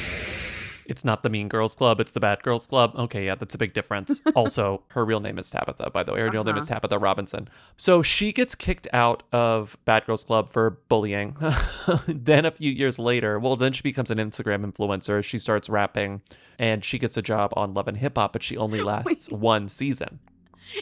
[0.92, 2.02] It's not the Mean Girls Club.
[2.02, 2.92] It's the Bad Girls Club.
[2.98, 4.22] Okay, yeah, that's a big difference.
[4.36, 6.20] also, her real name is Tabitha, by the way.
[6.20, 6.82] Her real name is Uh-huh.
[6.82, 7.48] Tabitha Robinson.
[7.78, 11.38] So she gets kicked out of Bad Girls Club for bullying.
[12.08, 15.24] then a few years later, well, then she becomes an Instagram influencer.
[15.24, 16.22] She starts rapping,
[16.60, 19.70] and she gets a job on Love and Hip Hop, but she only lasts one
[19.70, 20.20] season.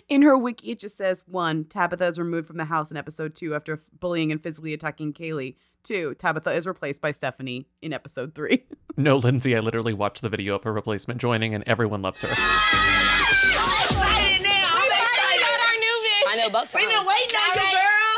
[0.07, 3.35] In her wiki, it just says one, Tabitha is removed from the house in episode
[3.35, 5.55] two after bullying and physically attacking Kaylee.
[5.83, 8.65] Two, Tabitha is replaced by Stephanie in episode three.
[8.97, 12.27] No, Lindsey, I literally watched the video of her replacement joining, and everyone loves her.
[16.27, 16.81] I know about time.
[16.81, 18.08] We've been waiting on you, girl.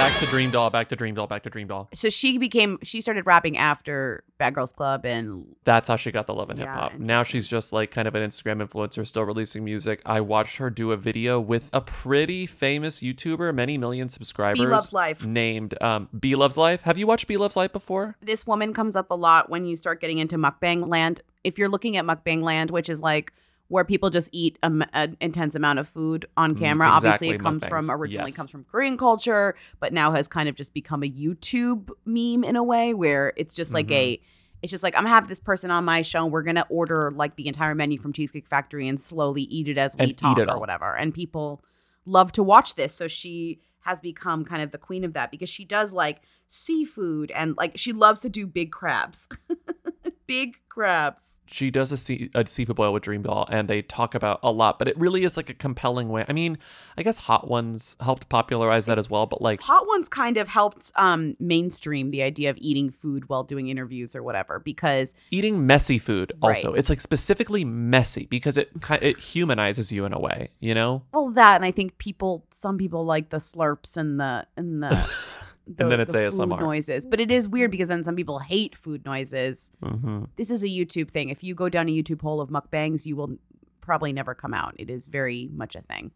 [0.00, 1.90] Back to Dream Doll, back to Dream Doll, back to Dream Doll.
[1.92, 6.26] So she became, she started rapping after Bad Girls Club and That's how she got
[6.26, 6.98] the love and hip Yeah, hop.
[6.98, 10.00] Now she's just like kind of an Instagram influencer, still releasing music.
[10.06, 14.60] I watched her do a video with a pretty famous YouTuber, many million subscribers.
[14.60, 15.22] Loves Life.
[15.22, 16.82] Named um, B Loves Life.
[16.82, 18.16] Have you watched B Loves Life before?
[18.22, 21.20] this woman comes up a lot when you start getting into mukbang land.
[21.44, 23.32] If you're looking at mukbang land, which is like
[23.70, 27.40] where people just eat a, an intense amount of food on Mm, camera, obviously it
[27.40, 28.36] comes from originally yes.
[28.36, 32.56] comes from Korean culture, but now has kind of just become a YouTube meme in
[32.56, 33.92] a way where it's just like Mm-hmm.
[33.94, 34.20] a
[34.62, 36.24] It's just like I'm gonna have this person on my show.
[36.24, 39.78] And we're gonna order like the entire menu from Cheesecake Factory and slowly eat it
[39.78, 40.60] as we And talk or all.
[40.60, 40.94] whatever.
[40.96, 41.64] And people
[42.04, 42.92] love to watch this.
[42.92, 46.20] So she has become kind of the queen of that because she does like
[46.50, 49.28] seafood and like she loves to do big crabs.
[50.26, 51.40] big crabs.
[51.46, 54.50] She does a, sea, a seafood boil with Dream Doll, and they talk about a
[54.52, 56.24] lot, but it really is like a compelling way.
[56.28, 56.58] I mean,
[56.96, 60.48] I guess Hot Ones helped popularize that as well, but like Hot Ones kind of
[60.48, 65.66] helped um mainstream the idea of eating food while doing interviews or whatever because eating
[65.66, 66.78] messy food also Right.
[66.78, 71.30] it's like specifically messy because it it humanizes you in a way you know well
[71.30, 75.08] that and I think people some people like the slurps and the and the
[75.78, 76.60] And then it's the food ASMR.
[76.60, 77.06] noises.
[77.06, 79.70] But it is weird because then some people hate food noises.
[79.84, 80.28] Mhm.
[80.36, 81.28] This is a YouTube thing.
[81.28, 83.36] If you go down a YouTube hole of mukbangs, you will
[83.80, 84.74] probably never come out.
[84.78, 86.10] It is very much a thing.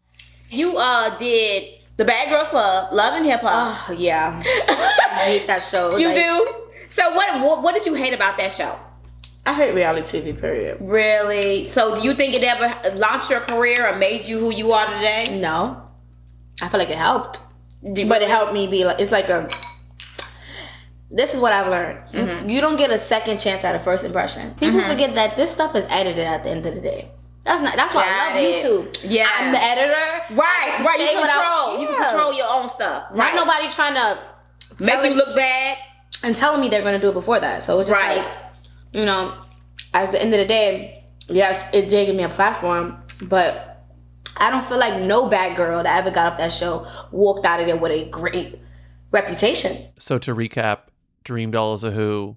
[0.49, 1.63] You uh did
[1.97, 3.89] the Bad Girls Club, Love and Hip Hop.
[3.89, 5.97] Oh yeah, I hate that show.
[5.97, 6.53] You Like, do.
[6.89, 8.77] So what, what what did you hate about that show?
[9.47, 10.39] I hate reality TV.
[10.39, 10.77] Period.
[10.81, 11.67] Really?
[11.69, 14.85] So do you think it ever launched your career or made you who you are
[14.93, 15.39] today?
[15.39, 15.81] No,
[16.61, 17.39] I feel like it helped,
[17.93, 19.47] Do- but it helped me be like it's like a.
[21.11, 21.99] This is what I've learned.
[22.11, 22.49] You- Mhm.
[22.49, 24.55] You, don't get a second chance at a first impression.
[24.59, 24.89] People Mhm.
[24.89, 27.09] forget that this stuff is edited at the end of the day.
[27.43, 27.75] That's not.
[27.75, 28.65] That's why I love it.
[28.65, 28.97] YouTube.
[29.03, 29.27] Yeah.
[29.37, 29.93] I'm the editor.
[30.31, 30.99] Right, right.
[30.99, 31.79] You what I- control.
[31.81, 33.03] You can control your own stuff.
[33.13, 33.35] Not Right.
[33.35, 34.17] nobody trying to
[34.79, 35.77] Make you look bad.
[36.23, 37.61] and telling me they're going to do it before that.
[37.61, 38.17] So it's just Right.
[38.17, 38.27] like,
[38.93, 39.33] you know,
[39.93, 43.74] at the end of the day, yes, it did give me a platform, but
[44.37, 47.59] I don't feel like no bad girl that ever got off that show walked out
[47.59, 48.59] of there with a great
[49.11, 49.87] reputation.
[49.97, 50.79] so to recap
[51.23, 52.35] dream doll is a who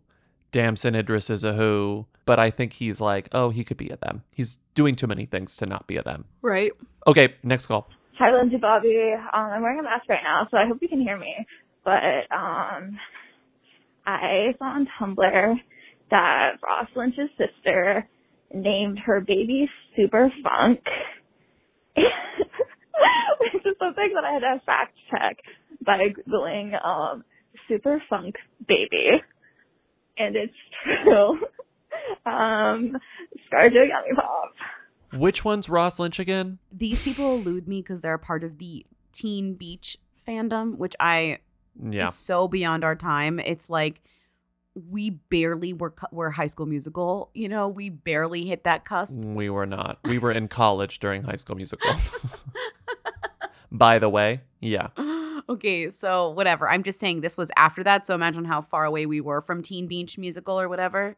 [0.52, 3.96] damson idris is a who but i think he's like oh he could be a
[3.96, 6.70] them he's doing too many things to not be a them Right.
[7.06, 7.88] okay next call
[8.20, 9.12] Hi, Lindsey Bobby.
[9.14, 11.46] Um, I'm wearing a mask right now, so I hope you can hear me.
[11.84, 12.98] But um,
[14.04, 15.54] I saw on Tumblr
[16.10, 18.08] that Ross Lynch's sister
[18.52, 20.80] named her baby Super Funk,
[23.40, 25.38] which is something that I had to fact check
[25.84, 27.24] by googling um,
[27.68, 28.34] Super Funk
[28.66, 29.22] baby,
[30.18, 31.38] and it's true.
[32.26, 32.96] um,
[33.50, 34.54] ScarJo Yummy Pop.
[35.14, 38.84] which one's ross lynch again These people elude me because they're a part of the
[39.12, 41.38] Teen Beach fandom, which I
[41.82, 42.04] Yeah.
[42.08, 43.38] is so beyond our time.
[43.40, 44.00] It's like
[44.90, 47.30] we barely were were High School Musical.
[47.34, 49.18] You know, we barely hit that cusp.
[49.18, 51.90] we were not we were in college during high school musical
[53.72, 54.88] by the way yeah
[55.48, 56.68] okay, so whatever.
[56.68, 58.04] I'm just saying this was after that.
[58.04, 61.16] So imagine how far away we were from Teen Beach Musical or whatever.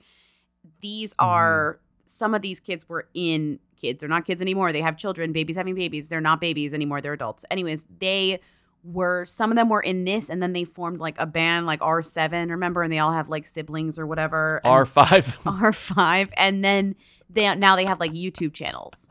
[0.80, 1.82] These are mm-hmm.
[2.06, 4.00] some of these kids were in kids.
[4.00, 4.72] They're not kids anymore.
[4.72, 6.08] They have children, babies having babies.
[6.08, 7.00] They're not babies anymore.
[7.00, 7.44] They're adults.
[7.50, 8.40] Anyways, they
[8.84, 11.80] were some of them were in this and then they formed like a band like
[11.80, 12.82] R7, remember?
[12.82, 14.60] And they all have like siblings or whatever.
[14.64, 16.94] r5 R5 and then
[17.28, 19.08] they now they have like YouTube channels.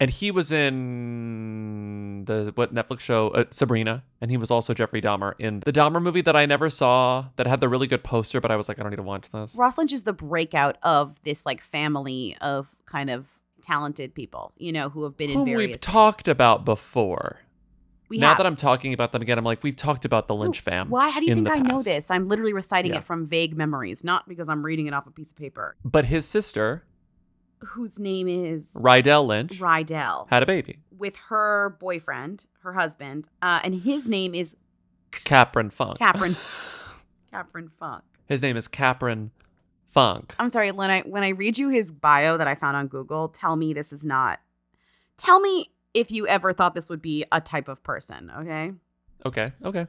[0.00, 5.00] and he was in the what Netflix show uh, Sabrina, and he was also Jeffrey
[5.02, 8.40] Dahmer in the Dahmer movie that I never saw that had the really good poster,
[8.40, 9.54] but I was like, I don't need to watch this.
[9.56, 13.26] Ross Lynch is the breakout of this like family of kind of
[13.62, 15.68] talented people, you know, who have been in various.
[15.68, 17.40] we've talked about before.
[18.08, 18.38] We now have.
[18.38, 20.88] that I'm talking about them again, I'm like, we've talked about the Lynch fam.
[20.88, 21.10] Why?
[21.10, 22.10] How do you think I know this?
[22.10, 22.98] I'm literally reciting Yeah.
[22.98, 25.76] it from vague memories, not because I'm reading it off a piece of paper.
[25.84, 26.84] But his sister,
[27.60, 33.60] Whose name is Rydel Lynch, Rydel, had a baby, with her boyfriend, her husband, uh,
[33.64, 34.56] and his name is
[35.10, 35.98] Capron Funk.
[35.98, 36.36] Capron.
[37.32, 38.04] Capron Funk.
[38.26, 39.32] His name is Capron
[39.92, 40.34] Funk.
[40.38, 43.28] I'm sorry, when I when I read you his bio that I found on Google,
[43.28, 44.38] tell me this is not.
[45.16, 48.30] Tell me if you ever thought this would be a type of person.
[48.38, 48.72] Okay.
[49.26, 49.86] Okay, okay.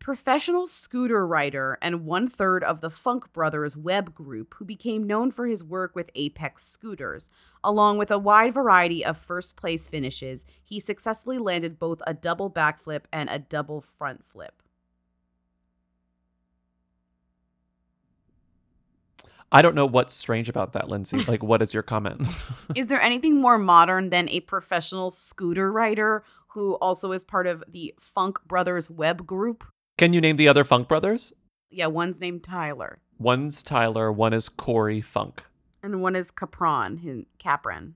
[0.00, 5.30] professional scooter rider and one third of the Funk Brothers web group, who became known
[5.30, 7.30] for his work with Apex scooters.
[7.62, 12.50] Along with a wide variety of first place finishes, he successfully landed both a double
[12.50, 14.59] backflip and a double front flip.
[19.52, 21.24] I don't know what's strange about that, Lindsey.
[21.28, 22.26] Like, what is your comment?
[22.74, 27.62] is there anything more modern than a professional scooter rider who also is part of
[27.68, 29.64] the Funk Brothers web group?
[29.98, 31.32] Can you name the other Funk brothers?
[31.70, 35.44] Yeah, one's named Tyler, One's Tyler, one is Corey Funk.
[35.82, 37.94] and one is Capron, Capron,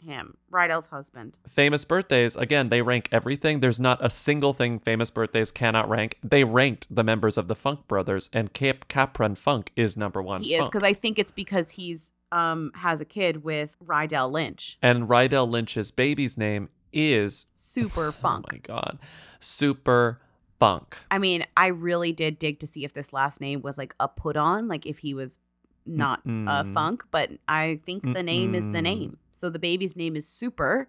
[0.00, 1.36] him, Rydel's husband.
[1.46, 3.60] Famous birthdays, again, they rank everything.
[3.60, 6.18] There's not a single thing famous birthdays cannot rank.
[6.22, 10.42] They ranked the members of the Funk brothers, and Cap Capron Funk is number one.
[10.42, 14.78] He is because I think it's because he's um has a kid with Rydel Lynch.
[14.82, 18.46] And Rydel Lynch's baby's name is Super Funk.
[18.50, 18.98] Oh my god.
[19.40, 20.20] Super
[20.58, 20.96] Funk.
[21.10, 24.08] I mean, I really did dig to see if this last name was like a
[24.08, 25.38] put on, like if he was
[25.86, 26.74] not uh, Mm-mm.
[26.74, 29.18] funk, but I think the name is the name.
[29.32, 30.88] So the baby's name is Super,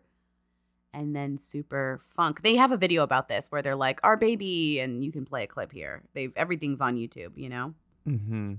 [0.94, 2.42] and then Super Funk.
[2.44, 5.44] They have a video about this where they're like, "Our baby," and you can play
[5.44, 6.04] a clip here.
[6.14, 7.32] They've everything's on YouTube.
[7.36, 7.74] You know,
[8.08, 8.54] Mm-hmm.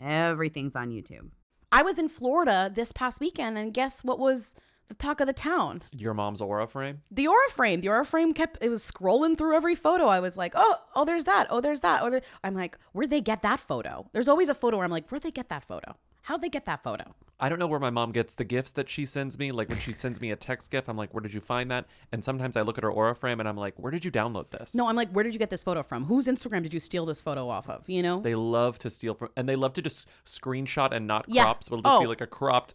[0.00, 1.28] everything's on YouTube.
[1.70, 4.54] I was in Florida this past weekend, and guess what was
[4.92, 5.82] the talk of the town?
[5.92, 7.00] Your mom's aura frame.
[7.10, 7.80] The aura frame.
[7.80, 10.06] The aura frame kept it was scrolling through every photo.
[10.06, 11.46] I was like, oh, oh, there's that.
[11.50, 12.02] Oh, there's that.
[12.02, 12.22] Oh, there.
[12.44, 14.08] I'm like, where'd they get that photo?
[14.12, 15.96] There's always a photo where I'm like, where'd they get that photo?
[16.26, 17.14] How'd they get that photo?
[17.40, 19.50] I don't know where my mom gets the gifts that she sends me.
[19.50, 21.86] Like when she sends me a text gift, I'm like, where did you find that?
[22.12, 24.50] And sometimes I look at her aura frame and I'm like, where did you download
[24.50, 24.72] this?
[24.74, 26.04] No, I'm like, where did you get this photo from?
[26.04, 27.88] Whose Instagram did you steal this photo off of?
[27.88, 28.20] You know?
[28.20, 31.42] They love to steal from, and they love to just screenshot and not Yeah.
[31.42, 31.64] crop.
[31.64, 32.08] So it'll just be Oh.
[32.10, 32.74] like a cropped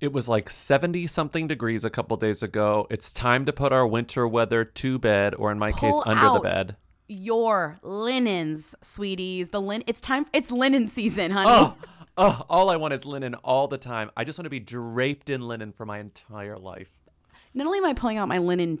[0.00, 2.86] It was like 70 something degrees a couple days ago.
[2.90, 6.30] It's time to put our winter weather to bed, or in my case, Pull under
[6.30, 6.76] the bed.
[7.08, 9.50] Your linens, sweeties.
[9.50, 9.84] The lin.
[9.86, 10.26] It's time.
[10.32, 11.50] It's linen season, honey.
[11.50, 11.76] Oh,
[12.16, 14.10] oh, all I want is linen all the time.
[14.16, 16.90] I just want to be draped in linen for my entire life.
[17.54, 18.80] Not only am I pulling out my linen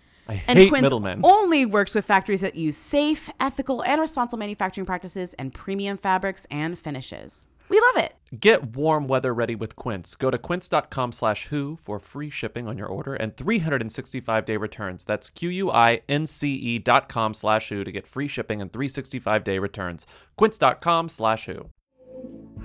[0.29, 1.21] I And hate Quince middlemen.
[1.23, 6.45] only works with factories that use safe, ethical, and responsible manufacturing practices and premium fabrics
[6.51, 7.47] and finishes.
[7.69, 8.13] We love it.
[8.39, 10.15] Get warm weather ready with Quince.
[10.15, 15.05] Go to quince.com slash who for free shipping on your order and 365 day returns.
[15.05, 20.05] That's Q-U-I-N-C-E E dot com slash who to get free shipping and 365 day returns.
[20.37, 21.69] Quince.com slash who.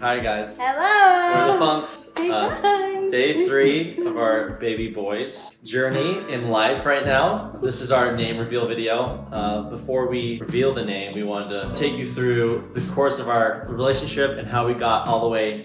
[0.01, 0.59] Hi guys.
[0.61, 1.35] Hello.
[1.35, 2.11] We're the Funks.
[2.17, 7.59] Uh, day three of our baby boys journey in life right now.
[7.63, 9.27] This is our name reveal video.
[9.33, 13.31] Uh, before we reveal the name, we wanted to take you through the course of
[13.31, 15.63] our relationship and how we got all the way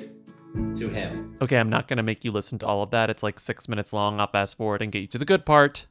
[0.75, 1.37] to him.
[1.41, 3.09] Okay, I'm not to make you listen to all of that.
[3.09, 4.21] It's like six minutes long.
[4.21, 5.87] I'll fast forward and get you to the good part.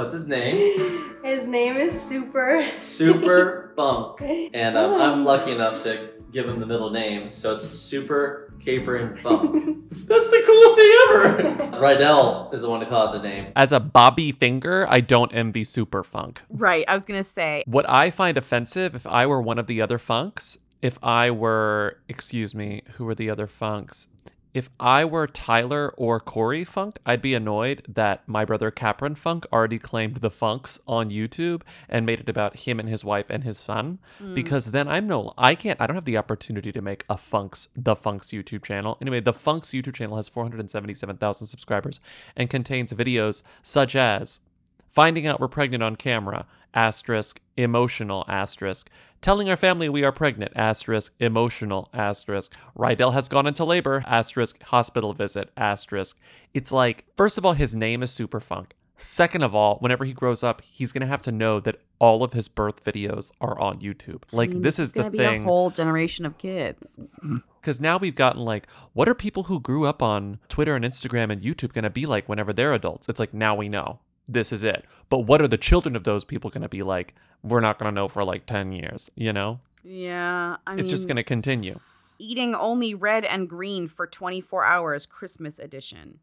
[0.00, 1.14] What's his name?
[1.22, 2.66] His name is Super.
[2.78, 4.22] Super Funk.
[4.54, 9.14] And um, I'm lucky enough to give him the middle name, so it's Super Capron
[9.18, 9.90] Funk.
[9.90, 11.76] That's the coolest thing ever!
[11.76, 13.52] Rydel is the one who thought of the name.
[13.54, 16.40] As a Bobby Finger, I don't envy Super Funk.
[16.48, 16.86] Right.
[16.88, 19.82] I was going to say, What I find offensive, if I were one of the
[19.82, 24.08] other funks, if I were, excuse me, who were the other funks?
[24.52, 29.46] If I were Tyler or Corey Funk, I'd be annoyed that my brother Capron Funk
[29.52, 33.44] already claimed the funks on YouTube and made it about him and his wife and
[33.44, 34.00] his son.
[34.20, 34.34] Mm.
[34.34, 37.68] Because then I'm no, I can't, I don't have the opportunity to make a funks,
[37.76, 38.98] the funks YouTube channel.
[39.00, 42.00] Anyway, the funks YouTube channel has 477,000 subscribers
[42.36, 44.40] and contains videos such as
[44.88, 48.90] finding out we're pregnant on camera, asterisk, emotional, asterisk.
[49.20, 52.52] Telling our family we are pregnant, asterisk, emotional, asterisk.
[52.76, 56.18] Rydel has gone into labor, asterisk, hospital visit, asterisk.
[56.54, 58.74] It's like, first of all, his name is Super Funk.
[58.96, 62.32] Second of all, whenever he grows up, he's gonna have to know that all of
[62.32, 64.22] his birth videos are on YouTube.
[64.32, 65.42] Like I mean, this is the be thing.
[65.42, 66.98] a whole generation of kids.
[67.60, 71.30] Because now we've gotten like, what are people who grew up on Twitter and Instagram
[71.30, 73.06] and YouTube going to be like whenever they're adults?
[73.06, 73.98] It's like, now we know.
[74.32, 74.84] This is it.
[75.08, 77.14] But what are the children of those people going to be like?
[77.42, 79.60] We're not going to know for like 10 years, you know?
[79.82, 81.80] Yeah, I it's just going to continue.
[82.18, 86.18] eating only red and green for 24 hours, Christmas edition.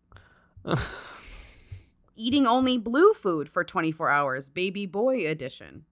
[2.16, 5.86] eating only blue food for 24 hours, baby boy edition.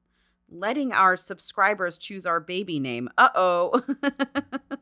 [0.47, 3.09] Letting our subscribers choose our baby name.
[3.18, 3.84] Uh oh.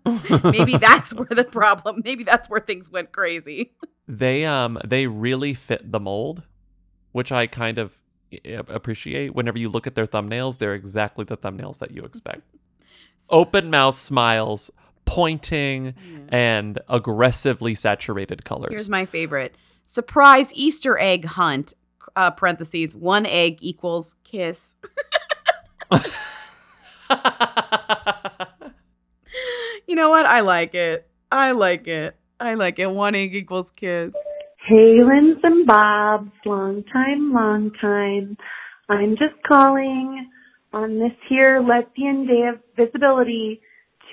[0.44, 2.02] Maybe that's where the problem.
[2.04, 3.72] Maybe that's where things went crazy.
[4.08, 6.44] They um they really fit the mold,
[7.14, 7.97] which I kind of
[8.68, 9.34] appreciate.
[9.34, 12.41] Whenever you look at their thumbnails, they're exactly the thumbnails that you expect.
[13.32, 14.70] Open mouth smiles,
[15.05, 15.93] pointing,
[16.28, 18.72] and aggressively saturated colors.
[18.72, 19.55] Here's my favorite
[19.86, 21.74] surprise Easter egg hunt.
[22.16, 24.76] Uh, parentheses one egg equals kiss.
[29.88, 30.28] you know what?
[30.28, 31.07] I like it.
[31.32, 32.16] I like it.
[32.39, 32.91] I like it.
[32.91, 34.16] One egg equals kiss.
[34.66, 38.38] Hey, Linz and Bobs, long time, long time.
[38.88, 40.30] I'm just calling
[40.72, 43.59] on this here lesbian day of visibility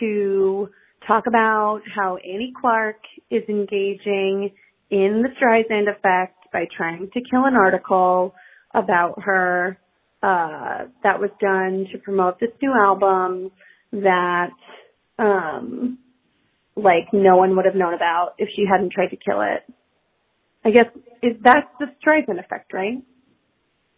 [0.00, 0.68] to
[1.06, 2.96] talk about how Annie Clark
[3.30, 4.50] is engaging
[4.90, 8.34] in the Streisand effect by trying to kill an article
[8.74, 9.78] about her
[10.20, 13.52] uh, that was done to promote this new album
[13.92, 14.50] that
[15.16, 15.96] um,
[16.74, 19.62] like no one would have known about if she hadn't tried to kill it.
[20.64, 20.86] I guess
[21.22, 22.98] is that's the Streisand effect, right?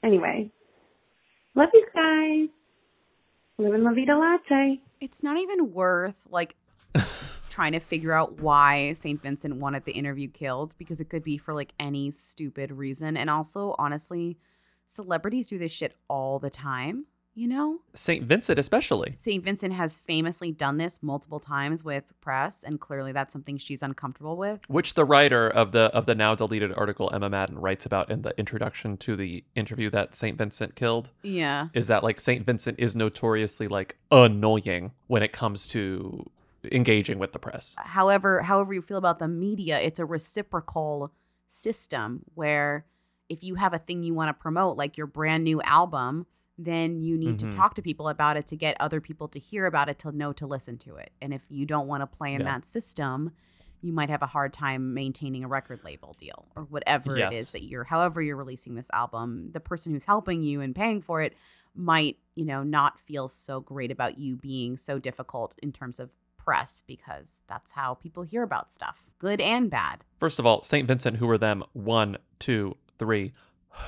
[0.05, 0.51] Anyway,
[1.55, 2.49] love you guys.
[3.59, 4.81] Living La Vida Latte.
[5.01, 6.57] It's not even worth like
[7.51, 9.21] trying to figure out why St.
[9.23, 13.17] Vincent wanted the interview killed because it could be for like any stupid reason.
[13.17, 14.39] And also, honestly,
[14.87, 17.81] celebrities do this shit all the time, you know?
[17.95, 18.25] St.
[18.25, 19.15] Vincent, especially.
[19.17, 19.43] St.
[19.43, 24.37] Vincent has famously done this multiple times with press, and clearly that's something she's uncomfortable
[24.37, 24.61] with.
[24.69, 28.23] Which the writer of the of the now deleted article Emma Madden writes about in
[28.23, 30.37] the introduction to the interview that St.
[30.37, 31.11] Vincent killed.
[31.23, 31.69] Yeah.
[31.75, 32.45] Is that like St.
[32.45, 36.31] Vincent is notoriously like annoying when it comes to
[36.71, 37.75] engaging with the press.
[37.79, 41.13] However, however you feel about the media, it's a reciprocal
[41.49, 42.85] system where
[43.29, 46.27] if you have a thing you want to promote, like your brand new album,
[46.65, 47.51] then you need Mhm.
[47.51, 50.13] to talk to people about it to get other people to hear about it to
[50.13, 51.13] know to listen to it.
[51.21, 52.53] And if you don't want to play in Yeah.
[52.59, 53.33] that system,
[53.81, 57.35] you might have a hard time maintaining a record label deal or whatever it Yes.
[57.35, 59.51] is that you're however you're releasing this album.
[59.53, 61.35] The person who's helping you and paying for it
[61.75, 66.11] might, you know, not feel so great about you being so difficult in terms of
[66.37, 70.05] press because that's how people hear about stuff, good and bad.
[70.19, 70.87] First of all, St.
[70.87, 71.65] Vincent, who are them?
[71.73, 73.33] One, two, three.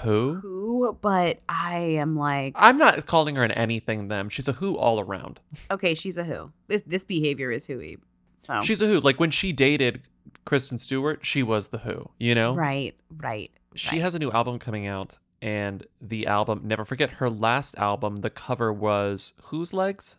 [0.03, 0.35] Who?
[0.43, 4.29] Who, but I am like, I'm not calling her an anything them.
[4.29, 5.41] She's a who all around.
[5.71, 6.53] okay, she's a who.
[6.69, 7.99] This this behavior is whoey.
[8.47, 9.01] So She's a who.
[9.01, 10.03] Like when she dated
[10.45, 12.55] Kristen Stewart, she was the who, you know?
[12.55, 13.51] right, right.
[13.75, 18.17] She has a new album coming out, and the album, never forget her last album,
[18.19, 20.17] the cover was Whose Legs?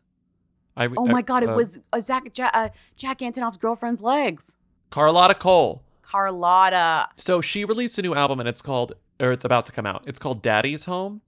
[0.76, 4.02] I, Oh I- my god, it uh, was uh, Zach ja- uh, Jack Antonoff's girlfriend's
[4.02, 4.56] legs.
[4.90, 5.84] Carlotta Kohl.
[6.02, 7.10] Carlotta.
[7.18, 10.04] So she released a new album and it's called or it's about to come out.
[10.06, 11.22] It's called Daddy's Home.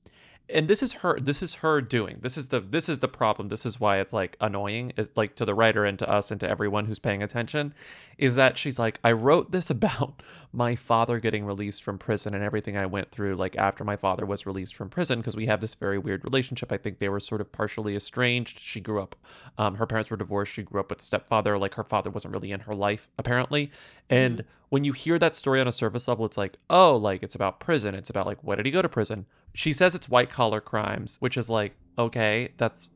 [0.50, 2.20] And this is her this is her doing.
[2.22, 3.50] This is the this is the problem.
[3.50, 4.94] This is why it's like annoying.
[4.96, 7.74] It's like to the writer and to us and to everyone who's paying attention
[8.18, 10.22] is that she's like I wrote this about
[10.54, 14.26] my father getting released from prison and everything I went through like after my father
[14.26, 16.72] was released from prison because we have this very weird relationship.
[16.72, 18.60] I think they were sort of partially estranged.
[18.60, 19.16] She grew up
[19.58, 20.54] um, her parents were divorced.
[20.54, 21.58] She grew up with stepfather.
[21.58, 23.70] Like her father wasn't really in her life apparently.
[24.10, 27.36] And when you hear that story on a surface level, it's like, oh, like it's
[27.36, 27.96] about prison.
[27.96, 29.26] It's about like, what did he go to prison?
[29.58, 32.92] She says it's white collar crimes, which is like, okay, that's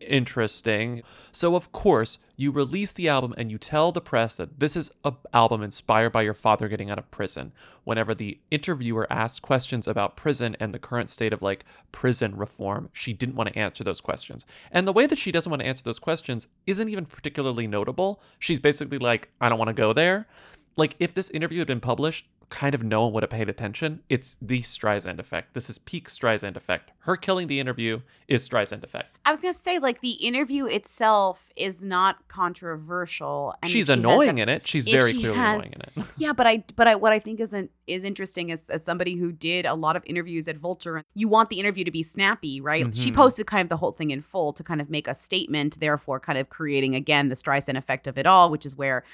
[0.00, 1.02] interesting.
[1.32, 4.90] So, of course, you release the album and you tell the press that this is
[5.04, 7.52] an album inspired by your father getting out of prison.
[7.84, 12.88] Whenever the interviewer asked questions about prison and the current state of like prison reform,
[12.94, 14.46] she didn't want to answer those questions.
[14.72, 18.22] And the way that she doesn't want to answer those questions isn't even particularly notable.
[18.38, 20.26] She's basically like, I don't want to go there.
[20.74, 24.00] Like, if this interview had been published, kind of no one would have paid attention,
[24.08, 25.52] it's the Streisand effect.
[25.54, 26.92] This is peak Streisand effect.
[27.00, 29.18] Her killing the interview is Streisand effect.
[29.26, 33.54] I was gonna say, like the interview itself is not controversial.
[33.62, 34.66] And She's she annoying a- in it.
[34.66, 36.08] She's very she clearly has- annoying in it.
[36.16, 39.32] Yeah, but I but I what I think isn't is interesting is as somebody who
[39.32, 42.94] did a lot of interviews at Vulture, you want the interview to be snappy, right?
[42.96, 43.14] She Mhm.
[43.14, 46.18] posted kind of the whole thing in full to kind of make a statement, therefore
[46.20, 49.04] kind of creating again the Streisand effect of it all, which is where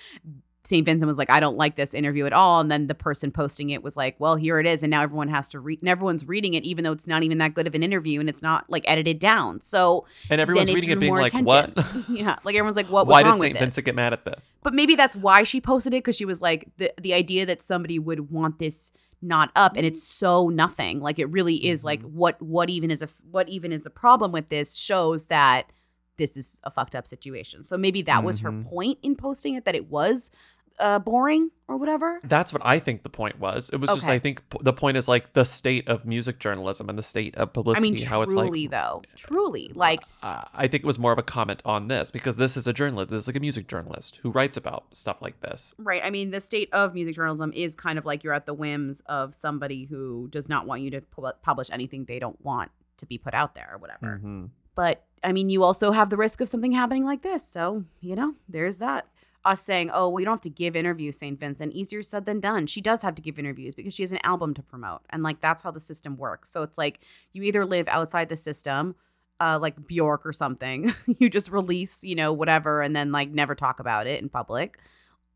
[0.67, 0.85] St.
[0.87, 2.59] Vincent was like, I don't like this interview at all.
[2.61, 4.83] And then the person posting it was like, well, here it is.
[4.83, 7.37] And now everyone has to read, and everyone's reading it, even though it's not even
[7.39, 9.61] that good of an interview and it's not like edited down.
[9.61, 11.45] So, And everyone's reading it being like, attention.
[11.75, 11.77] what?
[12.09, 12.39] yeah.
[12.45, 13.59] Like everyone's like, what was Why did St.
[13.59, 14.55] Vincent get mad at this?
[14.63, 17.63] But maybe that's why she posted it because she was like the the idea that
[17.63, 18.91] somebody would want this
[19.21, 21.01] not up and it's so nothing.
[21.01, 22.17] Like it really is like Mm-hmm.
[22.17, 25.71] what what even is a what even is the problem with this shows that
[26.17, 27.65] this is a fucked up situation.
[27.65, 28.69] So maybe that was her Mhm.
[28.69, 30.31] point in posting it that it was
[30.79, 32.21] uh boring or whatever.
[32.25, 33.71] That's what I think the point was.
[33.71, 36.89] It was just, I think p- the point is like the state of music journalism
[36.91, 37.89] and the state of publicity.
[37.89, 39.03] I mean how it's like, truly though.
[39.17, 39.71] Truly.
[39.75, 42.67] Like uh, I think it was more of a comment on this because this is
[42.67, 43.11] a journalist.
[43.11, 45.75] This is like a music journalist who writes about stuff like this.
[45.79, 46.03] Right.
[46.05, 49.01] I mean, the state of music journalism is kind of like you're at the whims
[49.07, 53.07] of somebody who does not want you to pu- publish anything they don't want to
[53.07, 54.21] be put out there or whatever.
[54.23, 54.51] Mhm.
[54.75, 57.47] But I mean, you also have the risk of something happening like this.
[57.49, 59.07] So, you know, there's that.
[59.45, 61.39] Us saying, oh, well, you don't have to give interviews, St.
[61.39, 61.73] Vincent.
[61.75, 62.67] Easier said than done.
[62.67, 65.03] She does have to give interviews because she has an album to promote.
[65.11, 66.51] And like, that's how the system works.
[66.51, 67.01] So it's like
[67.33, 68.95] you either live outside the system,
[69.41, 70.95] uh, like Bjork or something.
[71.19, 74.79] you just release, you know, whatever, and then like never talk about it in public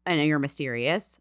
[0.09, 1.20] and you're mysterious,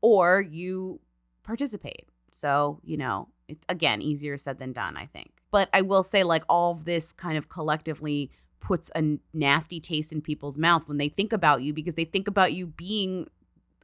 [0.00, 1.00] or you
[1.44, 2.08] participate.
[2.30, 5.30] So, you know, it's again easier said than done, I think.
[5.50, 8.32] But I will say, like, all of this kind of collectively
[8.64, 12.26] puts a nasty taste in people's mouth when they think about you because they think
[12.26, 13.28] about you being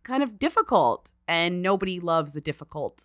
[0.02, 1.12] kind of difficult.
[1.28, 3.04] And nobody loves a difficult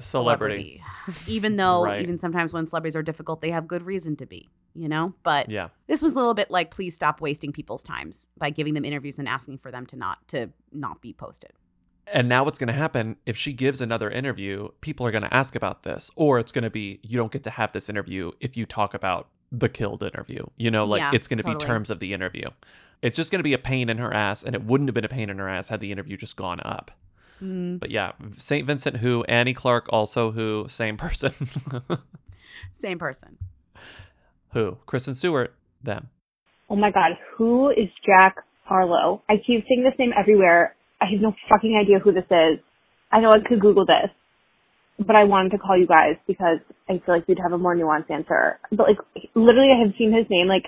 [0.00, 0.82] Celebrity.
[1.26, 2.02] even though, Right.
[2.02, 5.14] even sometimes when celebrities are difficult, they have good reason to be, you know?
[5.22, 5.68] But Yeah.
[5.86, 9.18] this was a little bit like, please stop wasting people's times by giving them interviews
[9.18, 11.52] and asking for them to not to not be posted.
[12.12, 15.34] And now what's going to happen if she gives another interview, people are going to
[15.34, 18.30] ask about this or it's going to be you don't get to have this interview
[18.40, 20.44] if you talk about the killed interview.
[20.56, 22.48] You know, like Yeah, it's going to be terms of the interview.
[23.00, 25.04] It's just going to be a pain in her ass and it wouldn't have been
[25.04, 26.90] a pain in her ass had the interview just gone up.
[27.42, 27.78] Mm.
[27.78, 28.66] But yeah, St.
[28.66, 31.32] Vincent who, Annie Clark also who, same person.
[32.74, 33.38] Same person.
[34.52, 34.78] who?
[34.86, 36.08] Kristen Stewart, them.
[36.70, 39.22] Oh my god, who is Jack Harlow?
[39.28, 40.74] I keep seeing this name everywhere.
[41.00, 42.58] I have no fucking idea who this is.
[43.10, 44.10] I know I could Google this,
[44.98, 47.76] but I wanted to call you guys because I feel like you'd have a more
[47.76, 48.58] nuanced answer.
[48.70, 48.98] But like,
[49.34, 50.64] literally, I have seen his name like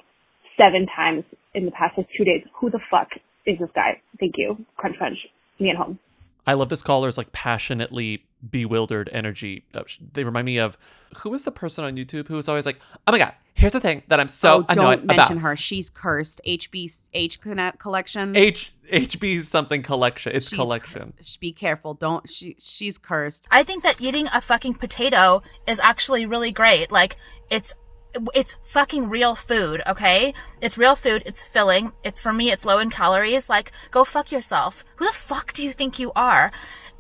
[0.61, 1.24] seven times
[1.55, 2.43] in the past like two days.
[2.61, 3.09] Who the fuck
[3.47, 4.01] is this guy?
[4.18, 4.64] Thank you.
[4.76, 5.18] Crunch crunch.
[5.59, 5.99] Me at home.
[6.47, 9.64] I love this caller's like passionately bewildered energy.
[9.74, 9.82] Uh,
[10.12, 10.78] They remind me of
[11.18, 13.80] who was the person on YouTube who was always like, "Oh my god, here's the
[13.80, 15.57] thing that I'm so oh, annoyed don't mention about." her.
[15.57, 16.41] She's cursed.
[16.47, 17.41] HB H
[17.78, 18.36] collection.
[18.36, 20.32] H HB something collection.
[20.34, 21.12] It's She's collection.
[21.22, 21.95] Sh- Be careful.
[21.95, 22.28] Don't.
[22.28, 22.57] She.
[22.59, 23.47] She's cursed.
[23.51, 26.91] I think that eating a fucking potato is actually really great.
[26.91, 27.16] Like
[27.51, 27.74] it's
[28.34, 30.34] it's fucking real food, okay?
[30.61, 31.93] It's real food, it's filling.
[32.03, 33.49] It's for me it's low in calories.
[33.49, 34.84] Like go fuck yourself.
[34.97, 36.51] Who the fuck do you think you are?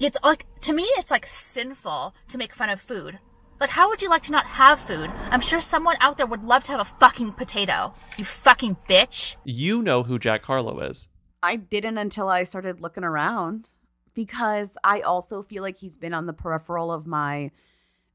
[0.00, 3.18] It's like to me it's like sinful to make fun of food.
[3.60, 5.10] Like how would you like to not have food?
[5.30, 7.94] I'm sure someone out there would love to have a fucking potato.
[8.16, 9.36] You fucking bitch.
[9.44, 11.08] You know who Jack Harlow is.
[11.42, 13.68] I didn't until I started looking around
[14.14, 17.50] because I also feel like he's been on the peripheral of my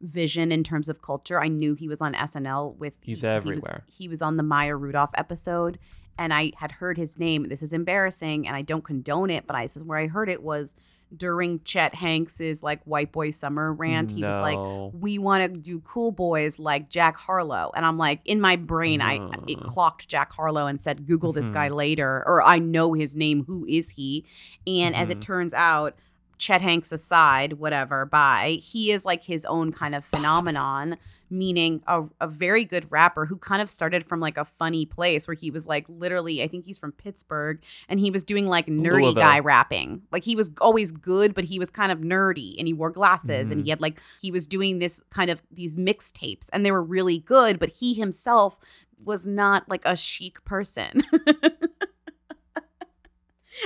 [0.01, 1.39] vision in terms of culture.
[1.41, 3.83] I knew he was on SNL with He's 'cause he was- everywhere.
[3.87, 5.79] He was, on the Maya Rudolph episode
[6.17, 7.43] and I had heard his name.
[7.49, 10.29] This is embarrassing and I don't condone it, but I this is where I heard
[10.29, 10.75] it was
[11.15, 14.11] during Chet Hanks's like white boy summer rant.
[14.11, 18.21] He was like, "We want to do cool boys like Jack Harlow." And I'm like,
[18.25, 19.15] in my brain I
[19.47, 21.75] it clocked Jack Harlow and said, "Google this guy Mhm.
[21.75, 23.43] later," or I know his name.
[23.45, 24.25] Who is he?
[24.67, 25.21] And as it Mhm.
[25.21, 25.95] turns out,
[26.37, 30.97] Chet Hanks aside, whatever, by he is like his own kind of phenomenon,
[31.29, 35.27] meaning a, a very good rapper who kind of started from like a funny place
[35.27, 37.59] where he was like literally, I think he's from Pittsburgh,
[37.89, 39.13] and he was doing like nerdy Louisville.
[39.23, 40.03] guy rapping.
[40.11, 43.49] Like he was always good, but he was kind of nerdy and he wore glasses
[43.49, 43.63] and Mhm.
[43.65, 47.19] he had like he was doing this kind of these mixtapes and they were really
[47.19, 48.59] good, but he himself
[49.03, 51.03] was not like a chic person.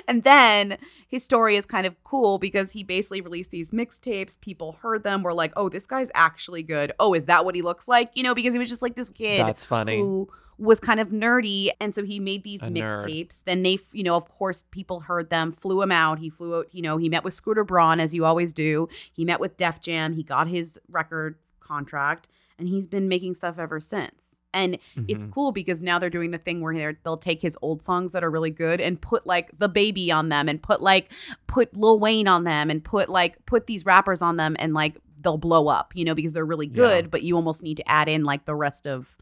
[0.07, 0.77] And then
[1.07, 4.39] his story is kind of cool because he basically released these mixtapes.
[4.39, 6.91] People heard them, were like, oh, this guy's actually good.
[6.99, 8.11] Oh, is that what he looks like?
[8.15, 9.99] You know, because he was just like this kid That's funny.
[9.99, 11.69] who was kind of nerdy.
[11.79, 13.43] And so he made these mixtapes.
[13.43, 16.19] Then they, you know, of course, people heard them, flew him out.
[16.19, 18.89] He flew out, you know, he met with Scooter Braun, as you always do.
[19.13, 20.13] He met with Def Jam.
[20.13, 22.27] He got his record contract,
[22.57, 24.38] and he's been making stuff ever since.
[24.53, 25.31] And it's Mhm.
[25.31, 28.31] cool because now they're doing the thing where they'll take his old songs that are
[28.31, 31.11] really good and put like DaBaby on them and put like
[31.47, 34.97] put Lil Wayne on them and put like put these rappers on them and like
[35.21, 38.07] they'll blow up, you know, because they're really good, but you almost need to add
[38.07, 39.17] in like the rest of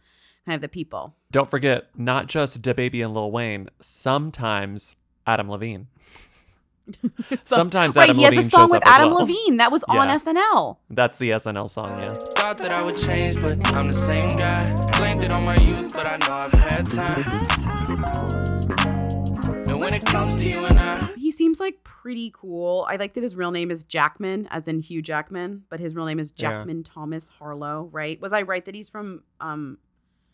[0.46, 1.14] kind of the people.
[1.32, 3.68] Don't forget, not just DaBaby and Lil Wayne.
[3.82, 5.88] Sometimes Adam Levine.
[7.44, 9.20] Sometimes right, Adam he has a song with Adam well.
[9.22, 10.78] Levine that was on SNL.
[10.90, 12.10] That's the SNL song, yeah.
[12.10, 14.72] Thought that I would change, but I'm the same guy.
[14.98, 18.38] Blamed it on my youth, but I know I've had time.
[19.68, 22.86] And when it comes to you and I, He seems like pretty cool.
[22.90, 26.06] I like that his real name is Jackman, as in Hugh Jackman, but his real
[26.06, 26.50] name is Yeah.
[26.52, 28.20] Jackman Thomas Harlow, right?
[28.22, 29.78] Was I right that he's from um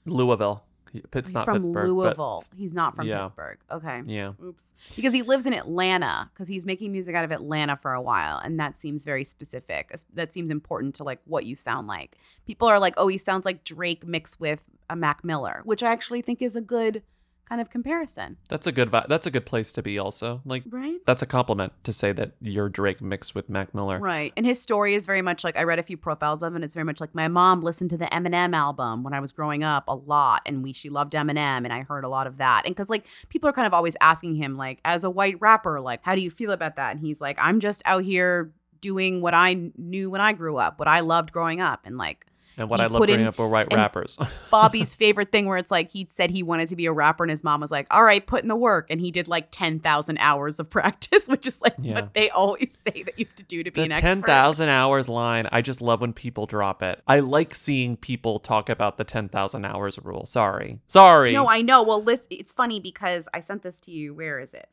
[0.05, 0.63] Louisville.
[0.93, 2.43] It's he's not from Pittsburgh, but- Louisville.
[2.55, 3.21] He's not from Yeah.
[3.21, 3.57] Pittsburgh.
[3.71, 4.01] Okay.
[4.05, 4.33] Yeah.
[4.43, 4.73] Oops.
[4.95, 8.37] Because he lives in Atlanta because he's making music out of Atlanta for a while
[8.37, 9.91] and that seems very specific.
[10.13, 12.17] That seems important to like what you sound like.
[12.45, 15.91] People are like, "Oh, he sounds like Drake mixed with a Mac Miller," which I
[15.91, 17.01] actually think is a good
[17.47, 18.37] kind of comparison.
[18.49, 20.41] That's a good vi- that's a good place to be also.
[20.45, 20.99] Like Right.
[21.05, 23.99] that's a compliment to say that you're Drake mixed with Mac Miller.
[23.99, 24.33] Right.
[24.37, 26.65] And his story is very much like I read a few profiles of him and
[26.65, 29.63] it's very much like my mom listened to the Eminem album when I was growing
[29.63, 32.63] up a lot and we she loved Eminem and I heard a lot of that.
[32.65, 35.79] And cuz like people are kind of always asking him like as a white rapper
[35.81, 36.91] like how do you feel about that?
[36.91, 40.77] And he's like I'm just out here doing what I knew when I grew up,
[40.79, 42.25] what I loved growing up and like
[42.57, 44.17] And what I love in- up were white rappers.
[44.51, 47.31] Bobby's favorite thing where it's like he said he wanted to be a rapper and
[47.31, 50.17] his mom was like, "All right, put in the work." And he did like 10,000
[50.19, 51.95] hours of practice, which is like Yeah.
[51.95, 54.03] what they always say that you have to do to be the an expert.
[54.27, 57.01] 10,000 hours line, I just love when people drop it.
[57.07, 60.25] I like seeing people talk about the 10,000 hours rule.
[60.25, 60.79] Sorry.
[60.87, 61.33] Sorry.
[61.33, 61.83] No, I know.
[61.83, 64.13] Well, listen, it's funny because I sent this to you.
[64.13, 64.69] Where is it?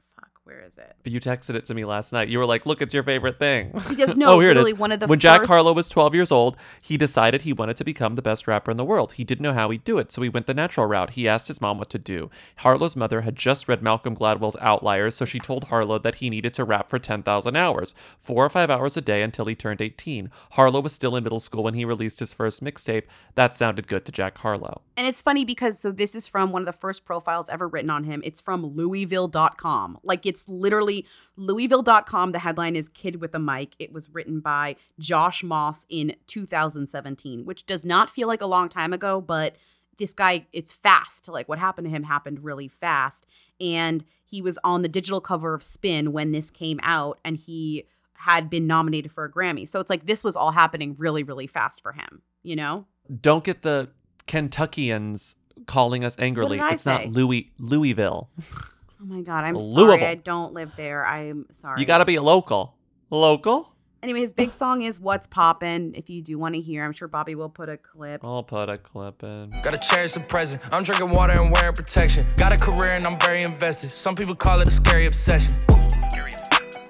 [0.50, 0.96] Where is it?
[1.04, 2.28] You texted it to me last night.
[2.28, 4.74] You were like, "Look, it's your favorite thing." Because, no, oh, here it is.
[4.74, 7.76] one of the when Jack first- Harlow was 12 years old, he decided he wanted
[7.76, 9.12] to become the best rapper in the world.
[9.12, 11.10] He didn't know how he'd do it, so he went the natural route.
[11.10, 12.30] He asked his mom what to do.
[12.56, 16.52] Harlow's mother had just read Malcolm Gladwell's Outliers, so she told Harlow that he needed
[16.54, 20.32] to rap for 10,000 hours, four or five hours a day until he turned 18.
[20.52, 23.04] Harlow was still in middle school when he released his first mixtape.
[23.36, 24.82] That sounded good to Jack Harlow.
[24.96, 27.90] And it's funny because so this is from one of the first profiles ever written
[27.90, 28.20] on him.
[28.24, 29.98] It's from Louisville.com.
[30.02, 32.32] Like it's literally Louisville.com.
[32.32, 33.74] The headline is Kid with a Mic.
[33.78, 38.68] It was written by Josh Moss in 2017, which does not feel like a long
[38.68, 39.56] time ago, but
[39.98, 41.28] this guy, it's fast.
[41.28, 43.26] Like what happened to him happened really fast.
[43.60, 47.84] And he was on the digital cover of Spin when this came out, and he
[48.14, 49.68] had been nominated for a Grammy.
[49.68, 52.86] So it's like this was all happening really, really fast for him, you know?
[53.20, 53.90] Don't get the
[54.26, 55.36] Kentuckians
[55.66, 56.60] calling us angrily.
[56.60, 57.04] It's say?
[57.04, 58.30] not Louis Louisville.
[59.00, 59.88] Oh my god, I'm Louisville.
[59.88, 60.06] sorry.
[60.06, 61.06] I don't live there.
[61.06, 61.80] I'm sorry.
[61.80, 62.74] You got to be a local.
[63.08, 63.72] Local?
[64.02, 67.08] Anyway, his big song is "What's Poppin'." If you do want to hear, I'm sure
[67.08, 68.22] Bobby will put a clip.
[68.24, 69.50] I'll put a clip in.
[69.62, 70.62] Gotta cherish the present.
[70.72, 72.26] I'm drinking water and wearing protection.
[72.36, 73.90] Got a career and I'm very invested.
[73.90, 75.58] Some people call it a scary obsession.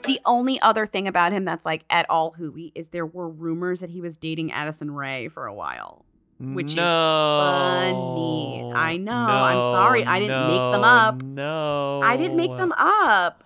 [0.07, 3.81] The only other thing about him that's like at all hooey is there were rumors
[3.81, 6.05] that he was dating Addison Rae for a while,
[6.41, 8.73] which no, is funny.
[8.75, 9.13] I know.
[9.13, 10.05] I'm sorry.
[10.05, 11.23] I didn't make them up.
[11.23, 12.01] No.
[12.03, 13.45] I didn't make them up.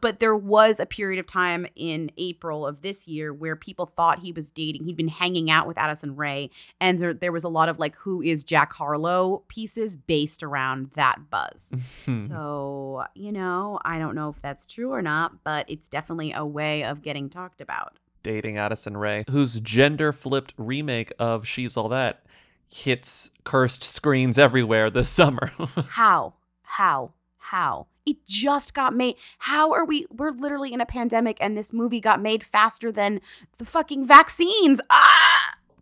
[0.00, 4.18] But there was a period of time in April of this year where people thought
[4.18, 4.82] he was dating.
[4.82, 7.94] He'd been hanging out with Addison Rae, and there, there was a lot of like,
[7.98, 11.76] "Who is Jack Harlow?" pieces based around that buzz.
[12.26, 16.44] so you know, I don't know if that's true or not, but it's definitely a
[16.44, 17.96] way of getting talked about.
[18.24, 22.24] Dating Addison Rae, whose gender flipped remake of She's All That
[22.72, 25.52] hits cursed screens everywhere this summer.
[25.90, 26.34] How?
[26.62, 27.12] How?
[27.38, 27.86] How?
[28.04, 29.16] It just got made.
[29.38, 30.06] How are we?
[30.10, 33.20] We're literally in a pandemic, and this movie got made faster than
[33.58, 34.80] the fucking vaccines.
[34.90, 35.32] Ah!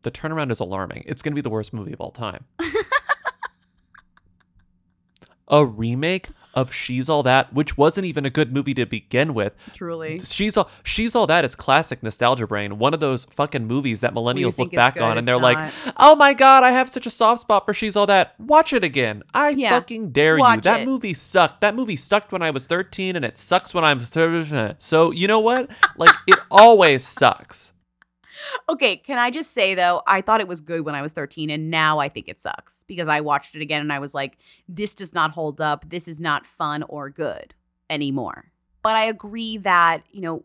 [0.03, 1.05] the turnaround is alarming.
[1.07, 2.45] It's going to be the worst movie of all time.
[5.49, 9.55] a remake of She's All That, which wasn't even a good movie to begin with.
[9.73, 10.19] Truly.
[10.25, 12.79] She's all She's All That is classic nostalgia brain.
[12.79, 16.17] One of those fucking movies that millennials look back good, on and they're like, "Oh
[16.17, 18.35] my god, I have such a soft spot for She's All That.
[18.39, 19.23] Watch it again.
[19.35, 19.71] I Yeah.
[19.71, 20.61] fucking dare you.
[20.63, 20.87] That it.
[20.89, 21.61] movie sucked.
[21.61, 24.75] That movie sucked when I was 13 and it sucks when I'm 30.
[24.79, 25.71] So, you know what?
[25.97, 27.73] Like it always sucks.
[28.69, 31.51] Okay, can I just say though, I thought it was good when I was 13
[31.51, 34.39] and now I think it sucks because I watched it again and I was like,
[34.69, 35.89] this does not hold up.
[35.89, 37.55] This is not fun or good
[37.89, 38.53] anymore.
[38.83, 40.45] But I agree that, you know,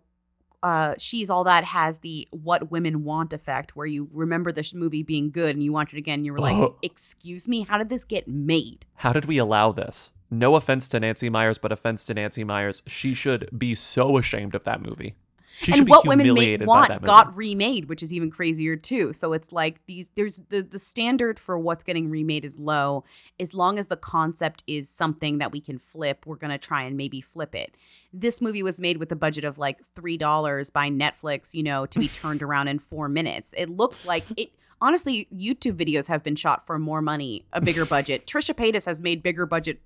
[0.63, 5.03] uh, She's All That has the what women want effect, where you remember the movie
[5.03, 7.89] being good and you watch it again and you were like, excuse me, how did
[7.89, 8.83] this get made?
[8.95, 10.11] How did we allow this?
[10.31, 12.81] No offense to Nancy Meyers, but offense to Nancy Meyers.
[12.87, 15.15] She should be so ashamed of that movie.
[15.62, 17.06] She and what women may want by that movie.
[17.06, 19.14] got remade, which is even crazier too.
[19.14, 23.03] So it's like these there's the the standard for what's getting remade is low.
[23.39, 26.97] As long as the concept is something that we can flip, we're gonna try and
[26.97, 27.76] maybe flip it.
[28.12, 31.86] This movie was made with a budget of like three dollars by Netflix, you know,
[31.86, 33.53] to be turned around in four minutes.
[33.58, 34.51] It looks like it
[34.82, 38.28] honestly, YouTube videos have been shot for more money, a bigger budget.
[38.28, 39.80] Trisha Paytas has made bigger budget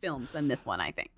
[0.00, 1.10] films than this one, I think.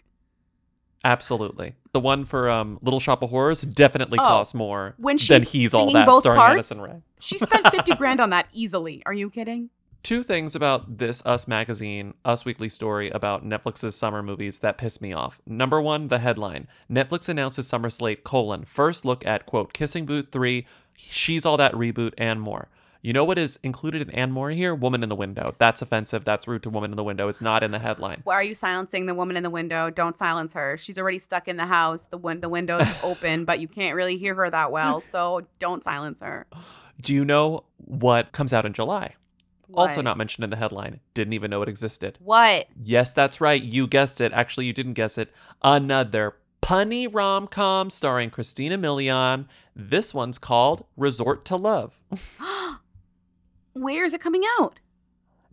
[1.05, 1.75] Absolutely.
[1.93, 5.53] The one for um, Little Shop of Horrors definitely Oh, costs more when than she's
[5.53, 7.03] He's All singing That, both starring parts, Addison.
[7.21, 9.03] She spent 50 grand on that easily.
[9.07, 9.71] Are you kidding?
[10.03, 15.01] Two things about this Us magazine, Us Weekly story about Netflix's summer movies that piss
[15.01, 15.41] me off.
[15.47, 16.69] Number one, the headline.
[16.91, 21.73] Netflix announces summer slate, colon, first look at, quote, Kissing Booth 3, She's All That
[21.73, 22.69] reboot, and more.
[23.01, 24.75] You know what is included in and more here?
[24.75, 25.55] Woman in the Window.
[25.59, 26.25] That's offensive.
[26.25, 27.29] That's rude to Woman in the Window.
[27.29, 28.23] It's not in the headline.
[28.25, 29.89] Why are you silencing the woman in the window?
[29.89, 30.77] Don't silence her.
[30.77, 32.09] She's already stuck in the house.
[32.09, 35.85] The win- the window's open, but you can't really hear her that well, so don't
[35.85, 36.47] silence her.
[37.01, 39.15] Do you know what comes out in July?
[39.75, 40.99] Also not mentioned in the headline.
[41.15, 42.19] Didn't even know it existed.
[42.21, 42.67] What?
[42.83, 43.63] Yes, that's right.
[43.63, 44.33] You guessed it.
[44.33, 45.31] Actually, you didn't guess it.
[45.63, 49.47] Another punny rom com starring Christina Milian.
[49.77, 52.01] This one's called Resort to Love.
[53.81, 54.81] Where is it coming out?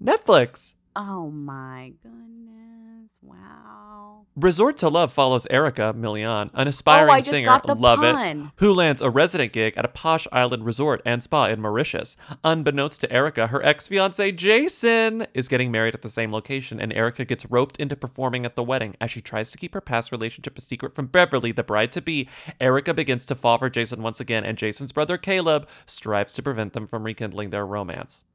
[0.04, 0.76] Netflix.
[0.96, 2.75] Oh my goodness.
[3.22, 4.26] Wow.
[4.36, 8.42] Resort to Love follows Erica Milian, an aspiring Oh, singer, love pun.
[8.42, 12.18] it, who lands a resident gig at a posh island resort and spa in Mauritius.
[12.44, 17.24] Unbeknownst to Erica, her ex-fiance Jason is getting married at the same location, and Erica
[17.24, 18.96] gets roped into performing at the wedding.
[19.00, 22.28] As she tries to keep her past relationship a secret from Beverly, the bride-to-be,
[22.60, 26.74] Erica begins to fall for Jason once again, and Jason's brother Caleb strives to prevent
[26.74, 28.26] them from rekindling their romance.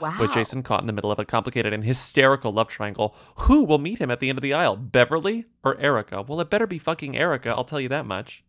[0.00, 0.16] Wow.
[0.20, 3.78] With Jason caught in the middle of a complicated and hysterical love triangle, who will
[3.78, 4.76] meet him at the end of the aisle?
[4.76, 6.22] Beverly or Erica?
[6.22, 8.42] Well, it better be fucking Erica, I'll tell you that much.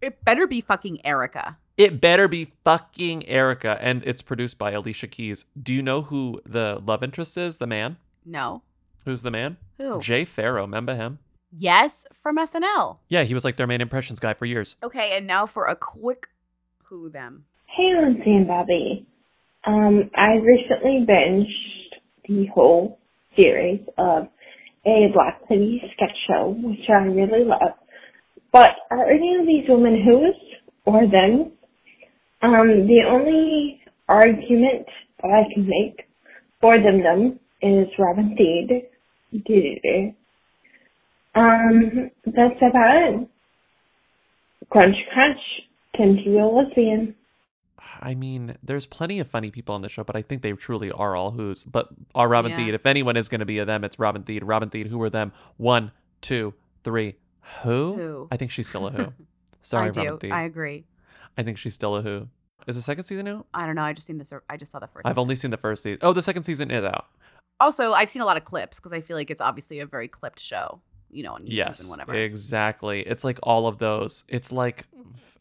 [0.00, 1.56] It better be fucking Erica.
[1.76, 5.46] It better be fucking Erica, and it's produced by Alicia Keys.
[5.60, 7.56] Do you know who the love interest is?
[7.56, 7.96] The man?
[8.24, 8.62] No.
[9.04, 9.56] Who's the man?
[9.78, 10.00] Who?
[10.00, 10.62] Jay Pharoah.
[10.62, 11.18] Remember him?
[11.50, 12.98] Yes, from SNL.
[13.08, 14.76] Yeah, he was like their main impressions guy for years.
[14.82, 16.28] Okay, and now for a quick
[16.84, 17.44] who them.
[17.66, 19.06] Hey, Lindsey and Bobby.
[19.66, 21.46] Um, I recently binged
[22.28, 22.98] the whole
[23.36, 24.28] series of
[24.86, 27.74] a Black Lady sketch show, which I really love.
[28.52, 30.36] But are any of these women who's
[30.86, 31.52] or them?
[32.42, 34.86] Um, the only argument
[35.22, 36.06] that I can make
[36.60, 38.88] for them them is Robin Thede.
[41.34, 43.28] Um, that's about it.
[44.70, 45.40] Crunch, crunch.
[45.96, 47.14] To real lesbian.
[48.00, 50.90] I mean, there's plenty of funny people on the show, but I think they truly
[50.90, 51.62] are all who's.
[51.62, 52.56] But are Robin Yeah.
[52.56, 52.74] Thede.
[52.74, 54.44] If anyone is going to be a them, it's Robin Thede.
[54.44, 55.32] Robin Thede, who are them?
[55.56, 57.16] One, two, three.
[57.62, 57.94] Who?
[57.94, 58.28] Who?
[58.30, 59.12] I think she's still a who.
[59.60, 60.00] Sorry, I do.
[60.00, 60.32] Robin Thede.
[60.32, 60.84] I agree.
[61.36, 62.28] I think she's still a who.
[62.66, 63.46] Is the second season out?
[63.52, 63.82] I don't know.
[63.82, 64.32] I just seen this.
[64.48, 65.98] I just saw the 1st I've only seen the first season.
[66.02, 67.06] Oh, the second season is out.
[67.60, 70.08] Also, I've seen a lot of clips because I feel like it's obviously a very
[70.08, 70.80] clipped show.
[71.14, 72.14] You know, on YouTube yes, and whatever.
[72.14, 73.00] exactly.
[73.02, 74.24] It's like all of those.
[74.28, 74.86] It's like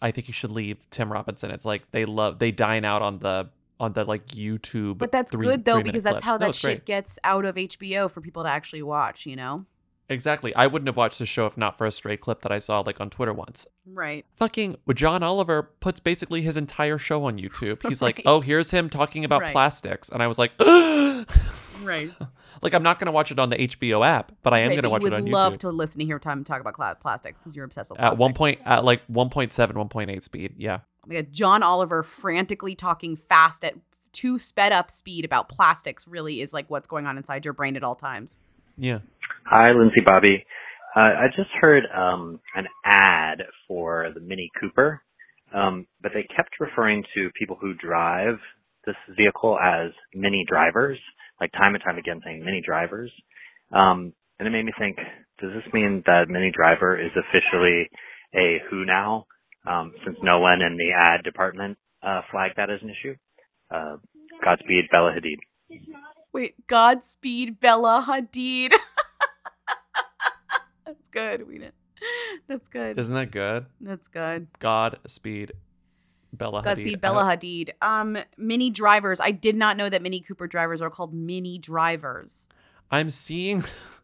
[0.02, 1.52] I think you should leave Tim Robinson.
[1.52, 3.50] It's like they love they dine out on the
[3.80, 4.98] on the like YouTube.
[5.00, 6.24] But that's three- good though because that's clips.
[6.24, 6.86] how No, that shit great.
[6.86, 9.26] gets out of HBO for people to actually watch.
[9.26, 9.66] You know.
[10.10, 10.54] Exactly.
[10.54, 12.82] I wouldn't have watched the show if not for a stray clip that I saw
[12.82, 13.66] like on Twitter once.
[13.86, 14.26] Right.
[14.36, 17.88] Fucking John Oliver puts basically his entire show on YouTube.
[17.88, 19.52] He's like, "Oh, here's him talking about Right.
[19.54, 20.52] plastics," and I was like,
[21.84, 22.10] Right.
[22.62, 24.84] "Like I'm not gonna watch it on the HBO app, but I am Right, gonna
[24.84, 26.98] but watch you it would on love to listen to hear time talk about cla-
[27.00, 28.20] plastics because you're obsessed with At plastics.
[28.20, 30.56] one point, at like 1.7, 1.8 speed.
[30.58, 30.80] Yeah.
[31.06, 33.76] We got John Oliver frantically talking fast at
[34.14, 36.08] too sped up speed about plastics.
[36.08, 38.42] Really is like what's going on inside your brain at all times.
[38.78, 39.00] Yeah.
[39.46, 40.46] Hi, Lindsey Bobby.
[40.96, 45.02] Uh, I just heard um, an ad for the Mini Cooper,
[45.54, 48.36] um, but they kept referring to people who drive
[48.86, 51.00] this vehicle as mini drivers,
[51.44, 53.12] like time and time again saying mini drivers.
[53.74, 54.96] Um, and it made me think,
[55.42, 57.90] does this mean that mini driver is officially
[58.34, 59.26] a who now,
[59.68, 63.16] um, since no one in the ad department uh, flagged that as an issue?
[63.70, 63.98] Uh,
[64.44, 65.40] Godspeed, Bella Hadid.
[66.32, 68.72] Wait, Godspeed, Bella Hadid.
[70.86, 71.46] That's good.
[71.48, 71.74] We didn't.
[72.48, 72.98] That's good.
[73.00, 73.66] Isn't that good?
[73.82, 74.48] That's good.
[74.60, 75.52] Godspeed,
[76.34, 76.66] Bella Hadid.
[76.66, 77.70] Godspeed, I Bella don't- Hadid.
[77.82, 79.20] Um, mini drivers.
[79.22, 82.48] I did not know that Mini Cooper drivers are called mini drivers.
[82.92, 83.64] I'm seeing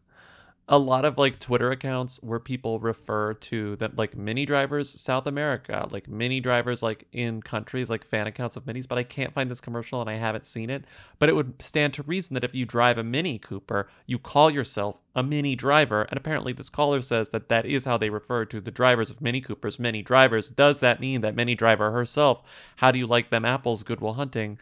[0.70, 5.26] a lot of like Twitter accounts where people refer to them like mini drivers South
[5.26, 9.34] America, like mini drivers like in countries like fan accounts of minis, but I can't
[9.34, 10.84] find this commercial and I haven't seen it.
[11.18, 14.48] But it would stand to reason that if you drive a Mini Cooper, you call
[14.48, 18.44] yourself a mini driver, and apparently this caller says that that is how they refer
[18.44, 20.52] to the drivers of Mini Coopers, mini drivers.
[20.52, 22.42] Does that mean that Minnie Driver herself,
[22.76, 24.56] how do you like them apples, Good Will Hunting?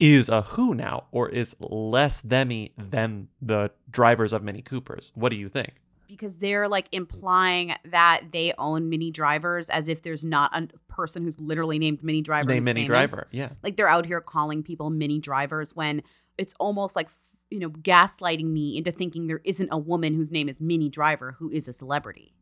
[0.00, 5.12] Is a who now or is less themy than the drivers of Mini Coopers.
[5.14, 5.74] What do you think?
[6.06, 11.24] because they're like implying that they own mini drivers as if there's not a person
[11.24, 12.46] who's literally named Minnie Driver.
[12.50, 12.86] Mini famous.
[12.86, 13.48] Driver, yeah.
[13.64, 16.02] Like they're out here calling people mini drivers when
[16.38, 17.08] it's almost like
[17.50, 21.34] you know gaslighting me into thinking there isn't a woman whose name is Minnie Driver
[21.38, 22.34] who is a celebrity,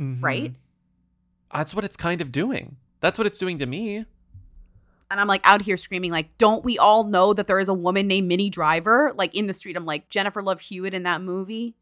[0.00, 0.22] Mhm.
[0.22, 0.54] right?
[1.52, 2.76] That's what it's kind of doing.
[3.00, 4.06] That's what it's doing to me.
[5.10, 7.74] And I'm like out here screaming like, don't we all know that there is a
[7.74, 9.12] woman named Minnie Driver?
[9.16, 11.74] Like in the street, I'm like Jennifer Love Hewitt in that movie.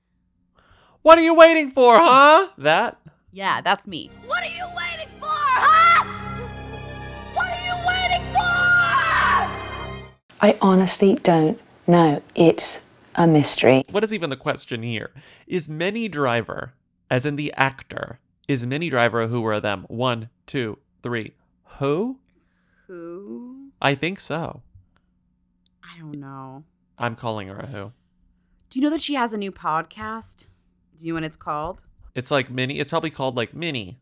[1.02, 2.48] What are you waiting for, huh?
[2.58, 3.00] That?
[3.32, 4.10] Yeah, that's me.
[4.26, 6.04] What are you waiting for, huh?
[7.34, 8.40] What are you waiting for?
[10.40, 12.22] I honestly don't know.
[12.36, 12.80] It's
[13.16, 13.84] a mystery.
[13.90, 15.10] What is even the question here?
[15.48, 16.74] Is Minnie Driver,
[17.10, 19.84] as in the actor, is Minnie Driver who are them?
[19.88, 21.34] One, two, three.
[21.78, 22.20] Who?
[22.86, 23.70] Who?
[23.80, 24.62] I think so.
[25.82, 26.64] I don't know.
[26.98, 27.92] I'm calling her a who.
[28.70, 30.46] Do you know that she has a new podcast?
[30.96, 31.80] Do you know what it's called?
[32.14, 32.78] It's like mini.
[32.78, 33.98] It's probably called like mini.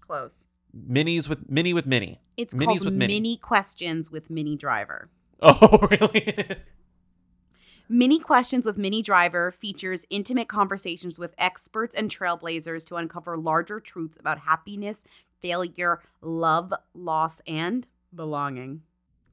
[0.00, 0.44] Close.
[0.76, 2.20] Minis with mini with mini.
[2.36, 3.36] It's Minis called with Mini.
[3.36, 5.10] Questions with Minnie Driver.
[5.40, 6.56] Oh, really?
[7.88, 13.80] Minnie Questions with Minnie Driver features intimate conversations with experts and trailblazers to uncover larger
[13.80, 15.04] truths about happiness,
[15.40, 18.82] failure, love, loss, and belonging.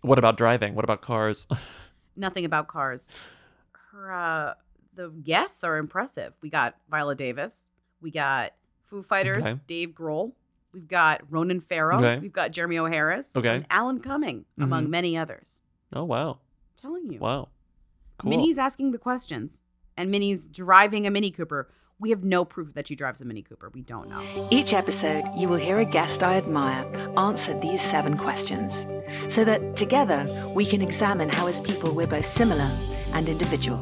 [0.01, 0.76] what about driving?
[0.76, 1.47] What about cars?
[2.15, 3.09] Nothing about cars.
[3.91, 4.53] Her uh
[4.93, 6.34] the guests are impressive.
[6.41, 7.67] We got Viola Davis,
[8.01, 8.53] we got
[8.89, 9.55] Foo Fighters, Okay.
[9.67, 10.32] Dave Grohl,
[10.73, 12.19] we've got Ronan Farrow, Okay.
[12.19, 12.86] we've got Jeremy O.
[12.86, 13.49] Harris, Okay.
[13.55, 14.89] and Alan Cumming, among Mhm.
[14.89, 15.61] many others.
[15.93, 16.39] oh wow.
[16.78, 17.19] telling you.
[17.19, 17.49] Wow.
[18.19, 18.30] Cool.
[18.30, 19.61] Minnie's asking the questions,
[19.97, 21.69] and Minnie's driving a Mini Cooper.
[21.97, 23.71] We have no proof that she drives a Mini Cooper.
[23.73, 24.47] We don't know.
[24.51, 26.85] Each episode, you will hear a guest I admire
[27.15, 28.85] answer these seven questions
[29.29, 32.69] so that together we can examine how, as people, we're both similar
[33.13, 33.79] and individual.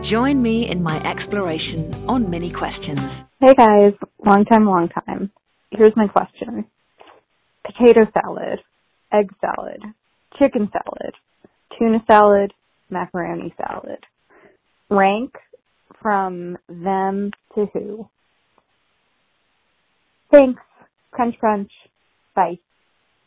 [0.00, 3.24] Join me in my exploration on many questions.
[3.40, 5.32] Hey guys, long time, long time.
[5.72, 6.64] Here's my question.
[7.64, 8.60] Potato salad,
[9.12, 9.82] egg salad,
[10.38, 11.14] chicken salad,
[11.76, 12.52] tuna salad,
[12.90, 13.98] macaroni salad.
[14.88, 15.34] Rank
[16.04, 18.06] from them to who?
[20.30, 20.60] Thanks.
[21.10, 21.70] Crunch crunch.
[22.36, 22.58] Bye.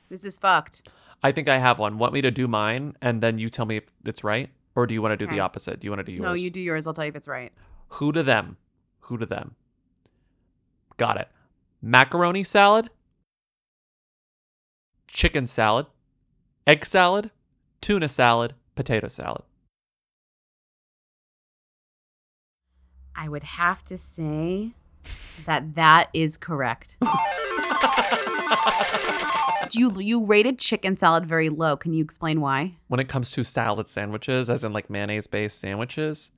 [0.10, 0.88] This is fucked.
[1.24, 1.98] I think I have one.
[1.98, 4.52] Want me to do mine and then you tell me if it's right?
[4.76, 5.36] Or do you want to do Okay.
[5.38, 5.80] the opposite?
[5.80, 6.24] Do you want to do yours?
[6.24, 6.86] No, you do yours.
[6.86, 7.52] I'll tell you if it's right.
[7.94, 8.58] Who to them?
[9.02, 9.56] Who to them?
[10.98, 11.30] Got it.
[11.82, 12.92] Macaroni salad,
[15.08, 15.88] chicken salad,
[16.68, 17.32] egg salad,
[17.82, 19.42] tuna salad, potato salad.
[23.18, 24.74] I would have to say
[25.46, 26.96] that that is correct.
[29.72, 31.76] you you rated chicken salad very low.
[31.76, 32.76] Can you explain why?
[32.88, 36.32] When it comes to salad sandwiches, as in like mayonnaise based sandwiches,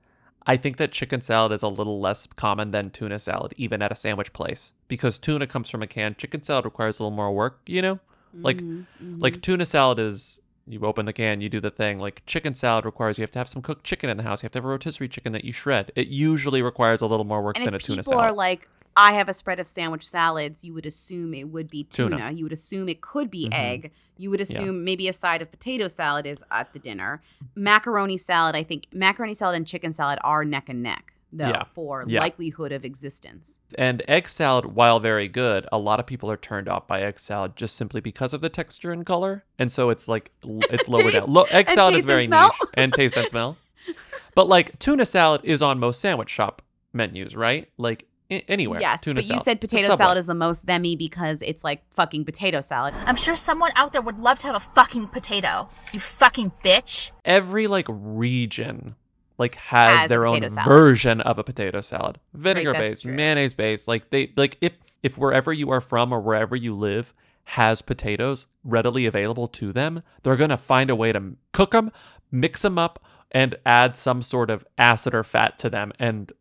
[0.48, 3.92] I think that chicken salad is a little less common than tuna salad, even at
[3.92, 4.72] a sandwich place.
[4.88, 8.00] Because tuna comes from a can, chicken salad requires a little more work, you know?
[8.34, 8.86] Like Mhm,
[9.20, 12.00] like tuna salad is you open the can, you do the thing.
[12.00, 14.42] Like chicken salad requires you have to have some cooked chicken in the house.
[14.42, 15.92] You have to have a rotisserie chicken that you shred.
[15.96, 18.26] It usually requires a little more work And than a tuna people salad.
[18.26, 21.84] are like, I have a spread of sandwich salads, you would assume it would be
[21.86, 22.18] tuna.
[22.18, 22.32] Tuna.
[22.32, 23.54] You would assume it could be Mhm.
[23.58, 23.92] egg.
[24.18, 24.44] You would Yeah.
[24.44, 27.22] assume maybe a side of potato salad is at the dinner.
[27.56, 31.64] Macaroni salad, I think macaroni salad and chicken salad are neck and neck, though, Yeah.
[31.76, 32.20] for Yeah.
[32.22, 33.60] likelihood of existence.
[33.76, 37.20] And egg salad, while very good, a lot of people are turned off by egg
[37.20, 39.46] salad just simply because of the texture and color.
[39.58, 41.32] And so it's like it's lower down.
[41.32, 42.48] Lo- egg salad is very smell.
[42.62, 43.58] niche and taste and smell.
[44.36, 46.62] But like tuna salad is on most sandwich shop
[46.94, 47.68] menus, right?
[47.78, 48.80] Like a- anywhere.
[48.80, 52.26] Yes, tuna but you said potato salad is the most themy because it's like fucking
[52.26, 52.94] potato salad.
[53.06, 55.68] I'm sure someone out there would love to have a fucking potato.
[55.94, 57.12] You fucking bitch.
[57.26, 58.96] Every like region
[59.40, 60.68] like has, Has their own salad.
[60.68, 62.20] version of a potato salad.
[62.34, 63.88] Vinegar that's based, mayonnaise based.
[63.88, 67.14] Like they like if if wherever you are from or wherever you live
[67.46, 71.92] has potatoes readily available to them, they're going to find a way to cook them,
[72.32, 76.32] mix them up and add some sort of acid or fat to them and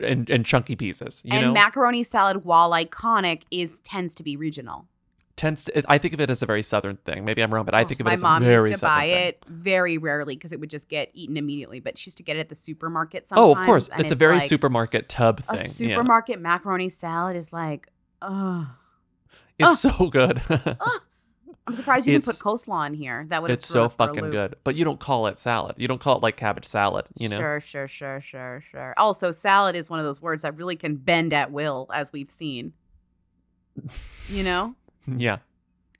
[0.00, 1.52] and, and chunky pieces, you and know?
[1.52, 4.86] macaroni salad, while iconic, is tends to be regional.
[5.40, 5.82] Tends to.
[5.90, 7.24] I think of it as a very southern thing.
[7.24, 8.74] Maybe I'm wrong, but I oh, think of it My as mom a very used
[8.74, 9.28] to southern buy thing.
[9.28, 11.80] it very rarely because it would just get eaten immediately.
[11.80, 13.26] But she used to get it at the supermarket.
[13.26, 13.46] Sometimes.
[13.46, 15.88] Oh, of course, and it's, a very like, supermarket tub A thing.
[15.88, 15.94] yeah.
[15.94, 17.88] supermarket macaroni salad is like,
[18.20, 18.68] oh,
[19.58, 20.42] It's so good.
[21.66, 23.24] I'm surprised you didn't put It's- coleslaw in here.
[23.30, 24.56] That would have it's so fucking good.
[24.62, 25.76] But you don't call it salad.
[25.78, 27.06] You don't call it like cabbage salad.
[27.16, 27.38] You know.
[27.38, 28.92] Sure, sure, sure, sure, sure.
[28.98, 32.30] Also, salad is one of those words that really can bend at will, as we've
[32.30, 32.74] seen.
[34.28, 34.74] You know,
[35.16, 35.38] Yeah.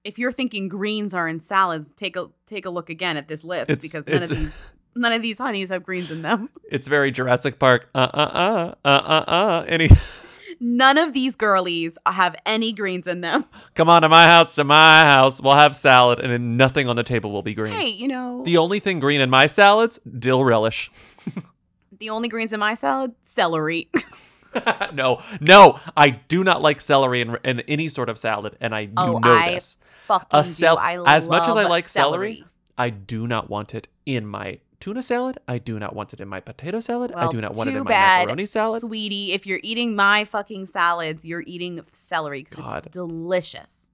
[0.04, 3.44] if you're thinking greens are in salads, take a take a look again at this
[3.44, 4.56] list It's- because none of these
[4.94, 6.48] none of these honeys have greens in them.
[6.70, 7.88] It's very Jurassic Park.
[7.94, 9.64] Uh uh uh uh uh uh.
[9.68, 9.88] Any.
[10.62, 13.46] None of these girlies have any greens in them.
[13.74, 14.54] Come on to my house.
[14.56, 15.40] To my house.
[15.40, 17.72] We'll have salad, and then nothing on the table will be green.
[17.72, 20.90] Hey, you know, The only thing green in my salads, dill relish.
[21.98, 23.88] the only greens in my salad, celery.
[24.94, 28.80] no, no, I do not like celery in, in any sort of salad, and I
[28.80, 29.76] you Oh, know I this.
[30.06, 30.48] fucking A do.
[30.48, 32.44] cel- I as much as I like celery, celery.
[32.76, 35.38] I do not want it in my tuna salad.
[35.46, 37.12] I do not want it in my potato salad.
[37.12, 38.80] I do not want it in my bad, macaroni salad.
[38.80, 39.32] sweetie.
[39.32, 43.88] If you're eating my fucking salads, you're eating celery because it's delicious.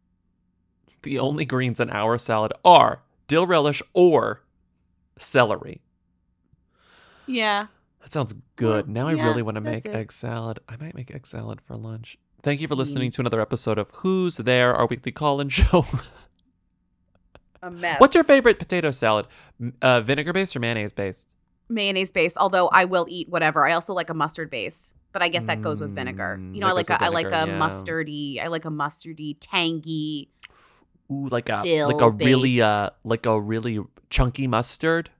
[1.02, 4.42] The only greens in our salad are dill relish or
[5.18, 5.80] celery.
[7.26, 7.66] Yeah.
[8.06, 8.88] That sounds good.
[8.88, 9.92] now I yeah, really want to make it.
[9.92, 10.60] egg salad.
[10.68, 12.16] I might make egg salad for lunch.
[12.40, 15.84] Thank you for listening to another episode of Who's There, our weekly call-in show.
[17.64, 18.00] A mess.
[18.00, 19.26] What's your favorite potato salad?
[19.82, 21.34] Uh, vinegar based or mayonnaise based?
[21.68, 22.36] mayonnaise based?
[22.38, 23.66] Although I will eat whatever.
[23.66, 26.38] I also like a mustard base, but I guess that goes with vinegar.
[26.52, 27.58] You know, I like a, with I like a yeah.
[27.58, 28.40] mustardy.
[28.40, 30.30] I like a mustardy, tangy.
[31.10, 33.80] Ooh, like a like a really uh like a really
[34.10, 35.10] chunky mustard.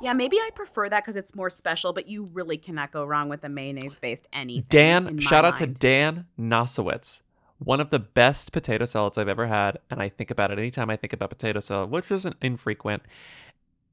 [0.00, 1.92] Yeah, maybe I prefer that because it's more special.
[1.92, 4.66] But you really cannot go wrong with a mayonnaise based anything.
[4.68, 5.66] Dan, shout out to.
[5.66, 7.22] Dan Nosowitz.
[7.58, 10.90] One of the best potato salads I've ever had, and I think about it anytime
[10.90, 13.02] I think about potato salad, which isn't infrequent,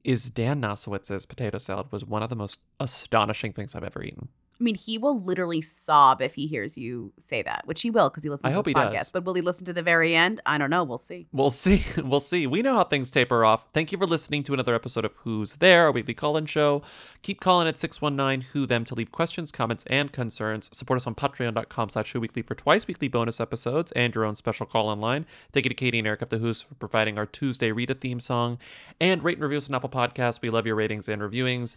[0.04, 4.30] is Dan Nosowitz's potato salad was one of the most astonishing things I've ever eaten.
[4.60, 8.10] I mean, he will literally sob if he hears you say that, which he will
[8.10, 8.94] because he listens I to hope this he podcast.
[8.98, 9.12] does.
[9.12, 10.40] But will he listen to the very end?
[10.46, 10.84] I don't know.
[10.84, 11.28] We'll see.
[11.32, 11.84] We'll see.
[12.06, 12.48] We'll see.
[12.48, 13.68] We know how things taper off.
[13.74, 16.84] Thank you for listening to another episode of Who's There, our weekly call-in show.
[17.24, 20.70] Keep calling at 619 Who Them to leave questions, comments, and concerns.
[20.72, 24.36] Support us on patreon.com slash Who Weekly for twice weekly bonus episodes and your own
[24.36, 25.26] special call-in line.
[25.52, 28.20] Thank you to Katie and Eric of the Who's for providing our Tuesday Rita theme
[28.20, 28.58] song.
[29.02, 30.42] And rate and review us on Apple Podcasts.
[30.42, 31.76] We love your ratings and reviewings.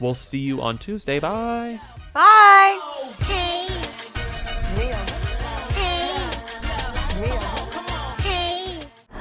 [0.00, 1.18] We'll see you on Tuesday.
[1.20, 1.80] Bye.
[2.12, 2.80] Bye.
[3.20, 3.64] Hey.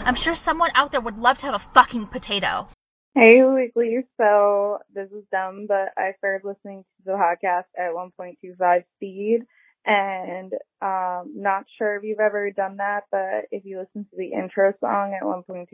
[0.06, 2.68] I'm sure someone out there would love to have a fucking potato.
[3.16, 4.00] Hey, Weekly.
[4.18, 9.44] So this is dumb, but I started listening to the podcast at 1.25 speed,
[9.86, 10.52] and
[10.82, 14.74] um, not sure if you've ever done that, but if you listen to the intro
[14.82, 15.68] song at 1.25,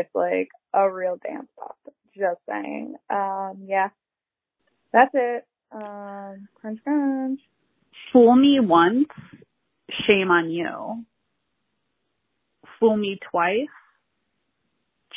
[0.00, 1.76] it's like a real dance off.
[2.16, 2.94] Just saying.
[3.10, 3.88] Um, yeah,
[4.96, 5.46] that's it.
[5.70, 7.40] Um, crunch, crunch.
[8.12, 9.08] Fool me once,
[10.06, 11.04] shame on you.
[12.80, 13.68] Fool me twice,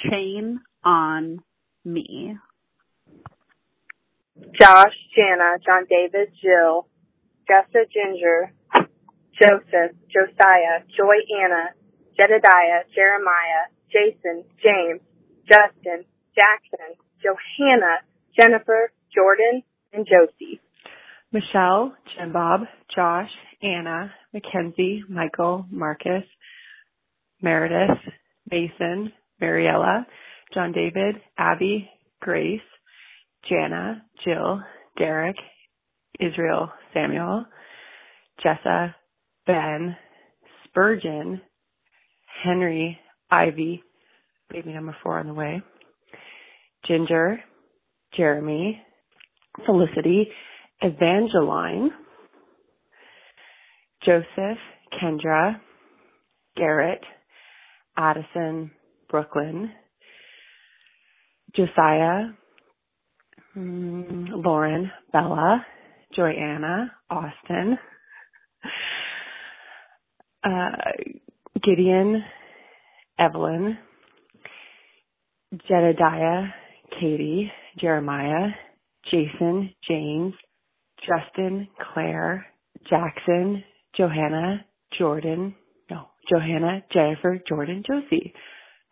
[0.03, 1.39] chain on
[1.85, 2.35] me.
[4.59, 6.87] Josh, Jana, John David, Jill,
[7.49, 8.51] Jessa, Jinger,
[9.41, 11.71] Joseph, Josiah, Joy, Anna,
[12.17, 15.01] Jedidiah, Jeremiah, Jason, James,
[15.47, 16.03] Justin,
[16.35, 17.99] Jackson, Johannah,
[18.37, 19.63] Jennifer, Jordyn,
[19.93, 20.59] and Josie.
[21.31, 22.61] Michelle, Jim Bob,
[22.95, 23.29] Josh,
[23.61, 26.23] Anna, Mackenzie, Michael, Marcus,
[27.41, 27.97] Meredith,
[28.49, 29.11] Mason,
[29.41, 30.05] Maryella,
[30.53, 32.59] John David, Abby, Grace,
[33.47, 34.61] Jana, Jill,
[34.97, 35.35] Derek,
[36.19, 37.45] Israel, Samuel,
[38.43, 38.95] Jessa,
[39.45, 39.95] Ben,
[40.65, 41.41] Spurgeon,
[42.43, 43.83] Henry, Ivy,
[44.49, 45.61] baby number four on the way,
[46.89, 47.37] Jinger,
[48.17, 48.81] Jeremy,
[49.65, 50.27] Felicity,
[50.81, 51.91] Evangeline,
[54.05, 54.57] Joseph,
[55.01, 55.59] Kendra,
[56.55, 57.01] Garrett,
[57.97, 58.71] Addison,
[59.09, 59.71] Brooklyn,
[61.55, 62.29] Josiah,
[63.57, 65.65] mm, Lauren, Bella,
[66.15, 67.77] Joy-Anna, Austin,
[70.43, 70.69] uh,
[71.63, 72.23] Gideon,
[73.17, 73.77] Evelyn,
[75.69, 76.53] Jedidiah,
[76.99, 78.49] Katie, Jeremiah,
[79.05, 80.33] Jason, James,
[81.07, 82.45] Justin, Claire,
[82.89, 83.63] Jackson,
[83.95, 84.65] Johannah,
[84.99, 85.55] Jordyn,
[85.89, 88.33] no, Johannah, Jennifer, Jordyn, Josie.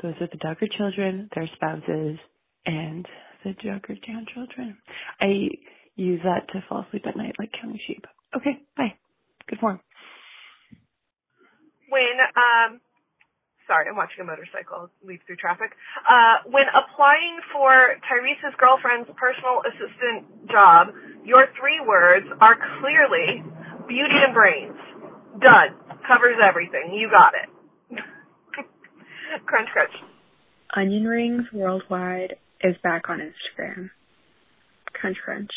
[0.02, 2.18] Those are the Duggar children, their spouses,
[2.66, 3.06] and
[3.44, 3.98] the Duggar
[4.34, 4.78] children.
[5.20, 5.50] I
[5.96, 8.06] use that to fall asleep at night like counting sheep.
[8.36, 8.94] Okay, bye.
[9.50, 9.80] Good form.
[11.90, 12.80] when um
[13.68, 15.76] sorry, I'm watching a motorcycle leave through traffic.
[16.08, 20.96] Uh, when applying for Tyrese's girlfriend's personal assistant job,
[21.28, 23.44] your three words are clearly
[23.86, 24.80] beauty and brains.
[25.44, 25.76] Done.
[26.08, 26.96] Covers everything.
[26.96, 27.48] You got it.
[29.46, 29.94] crunch, crunch.
[30.76, 33.92] Onion Rings Worldwide is back on Instagram.
[34.94, 35.52] Crunch Crunch.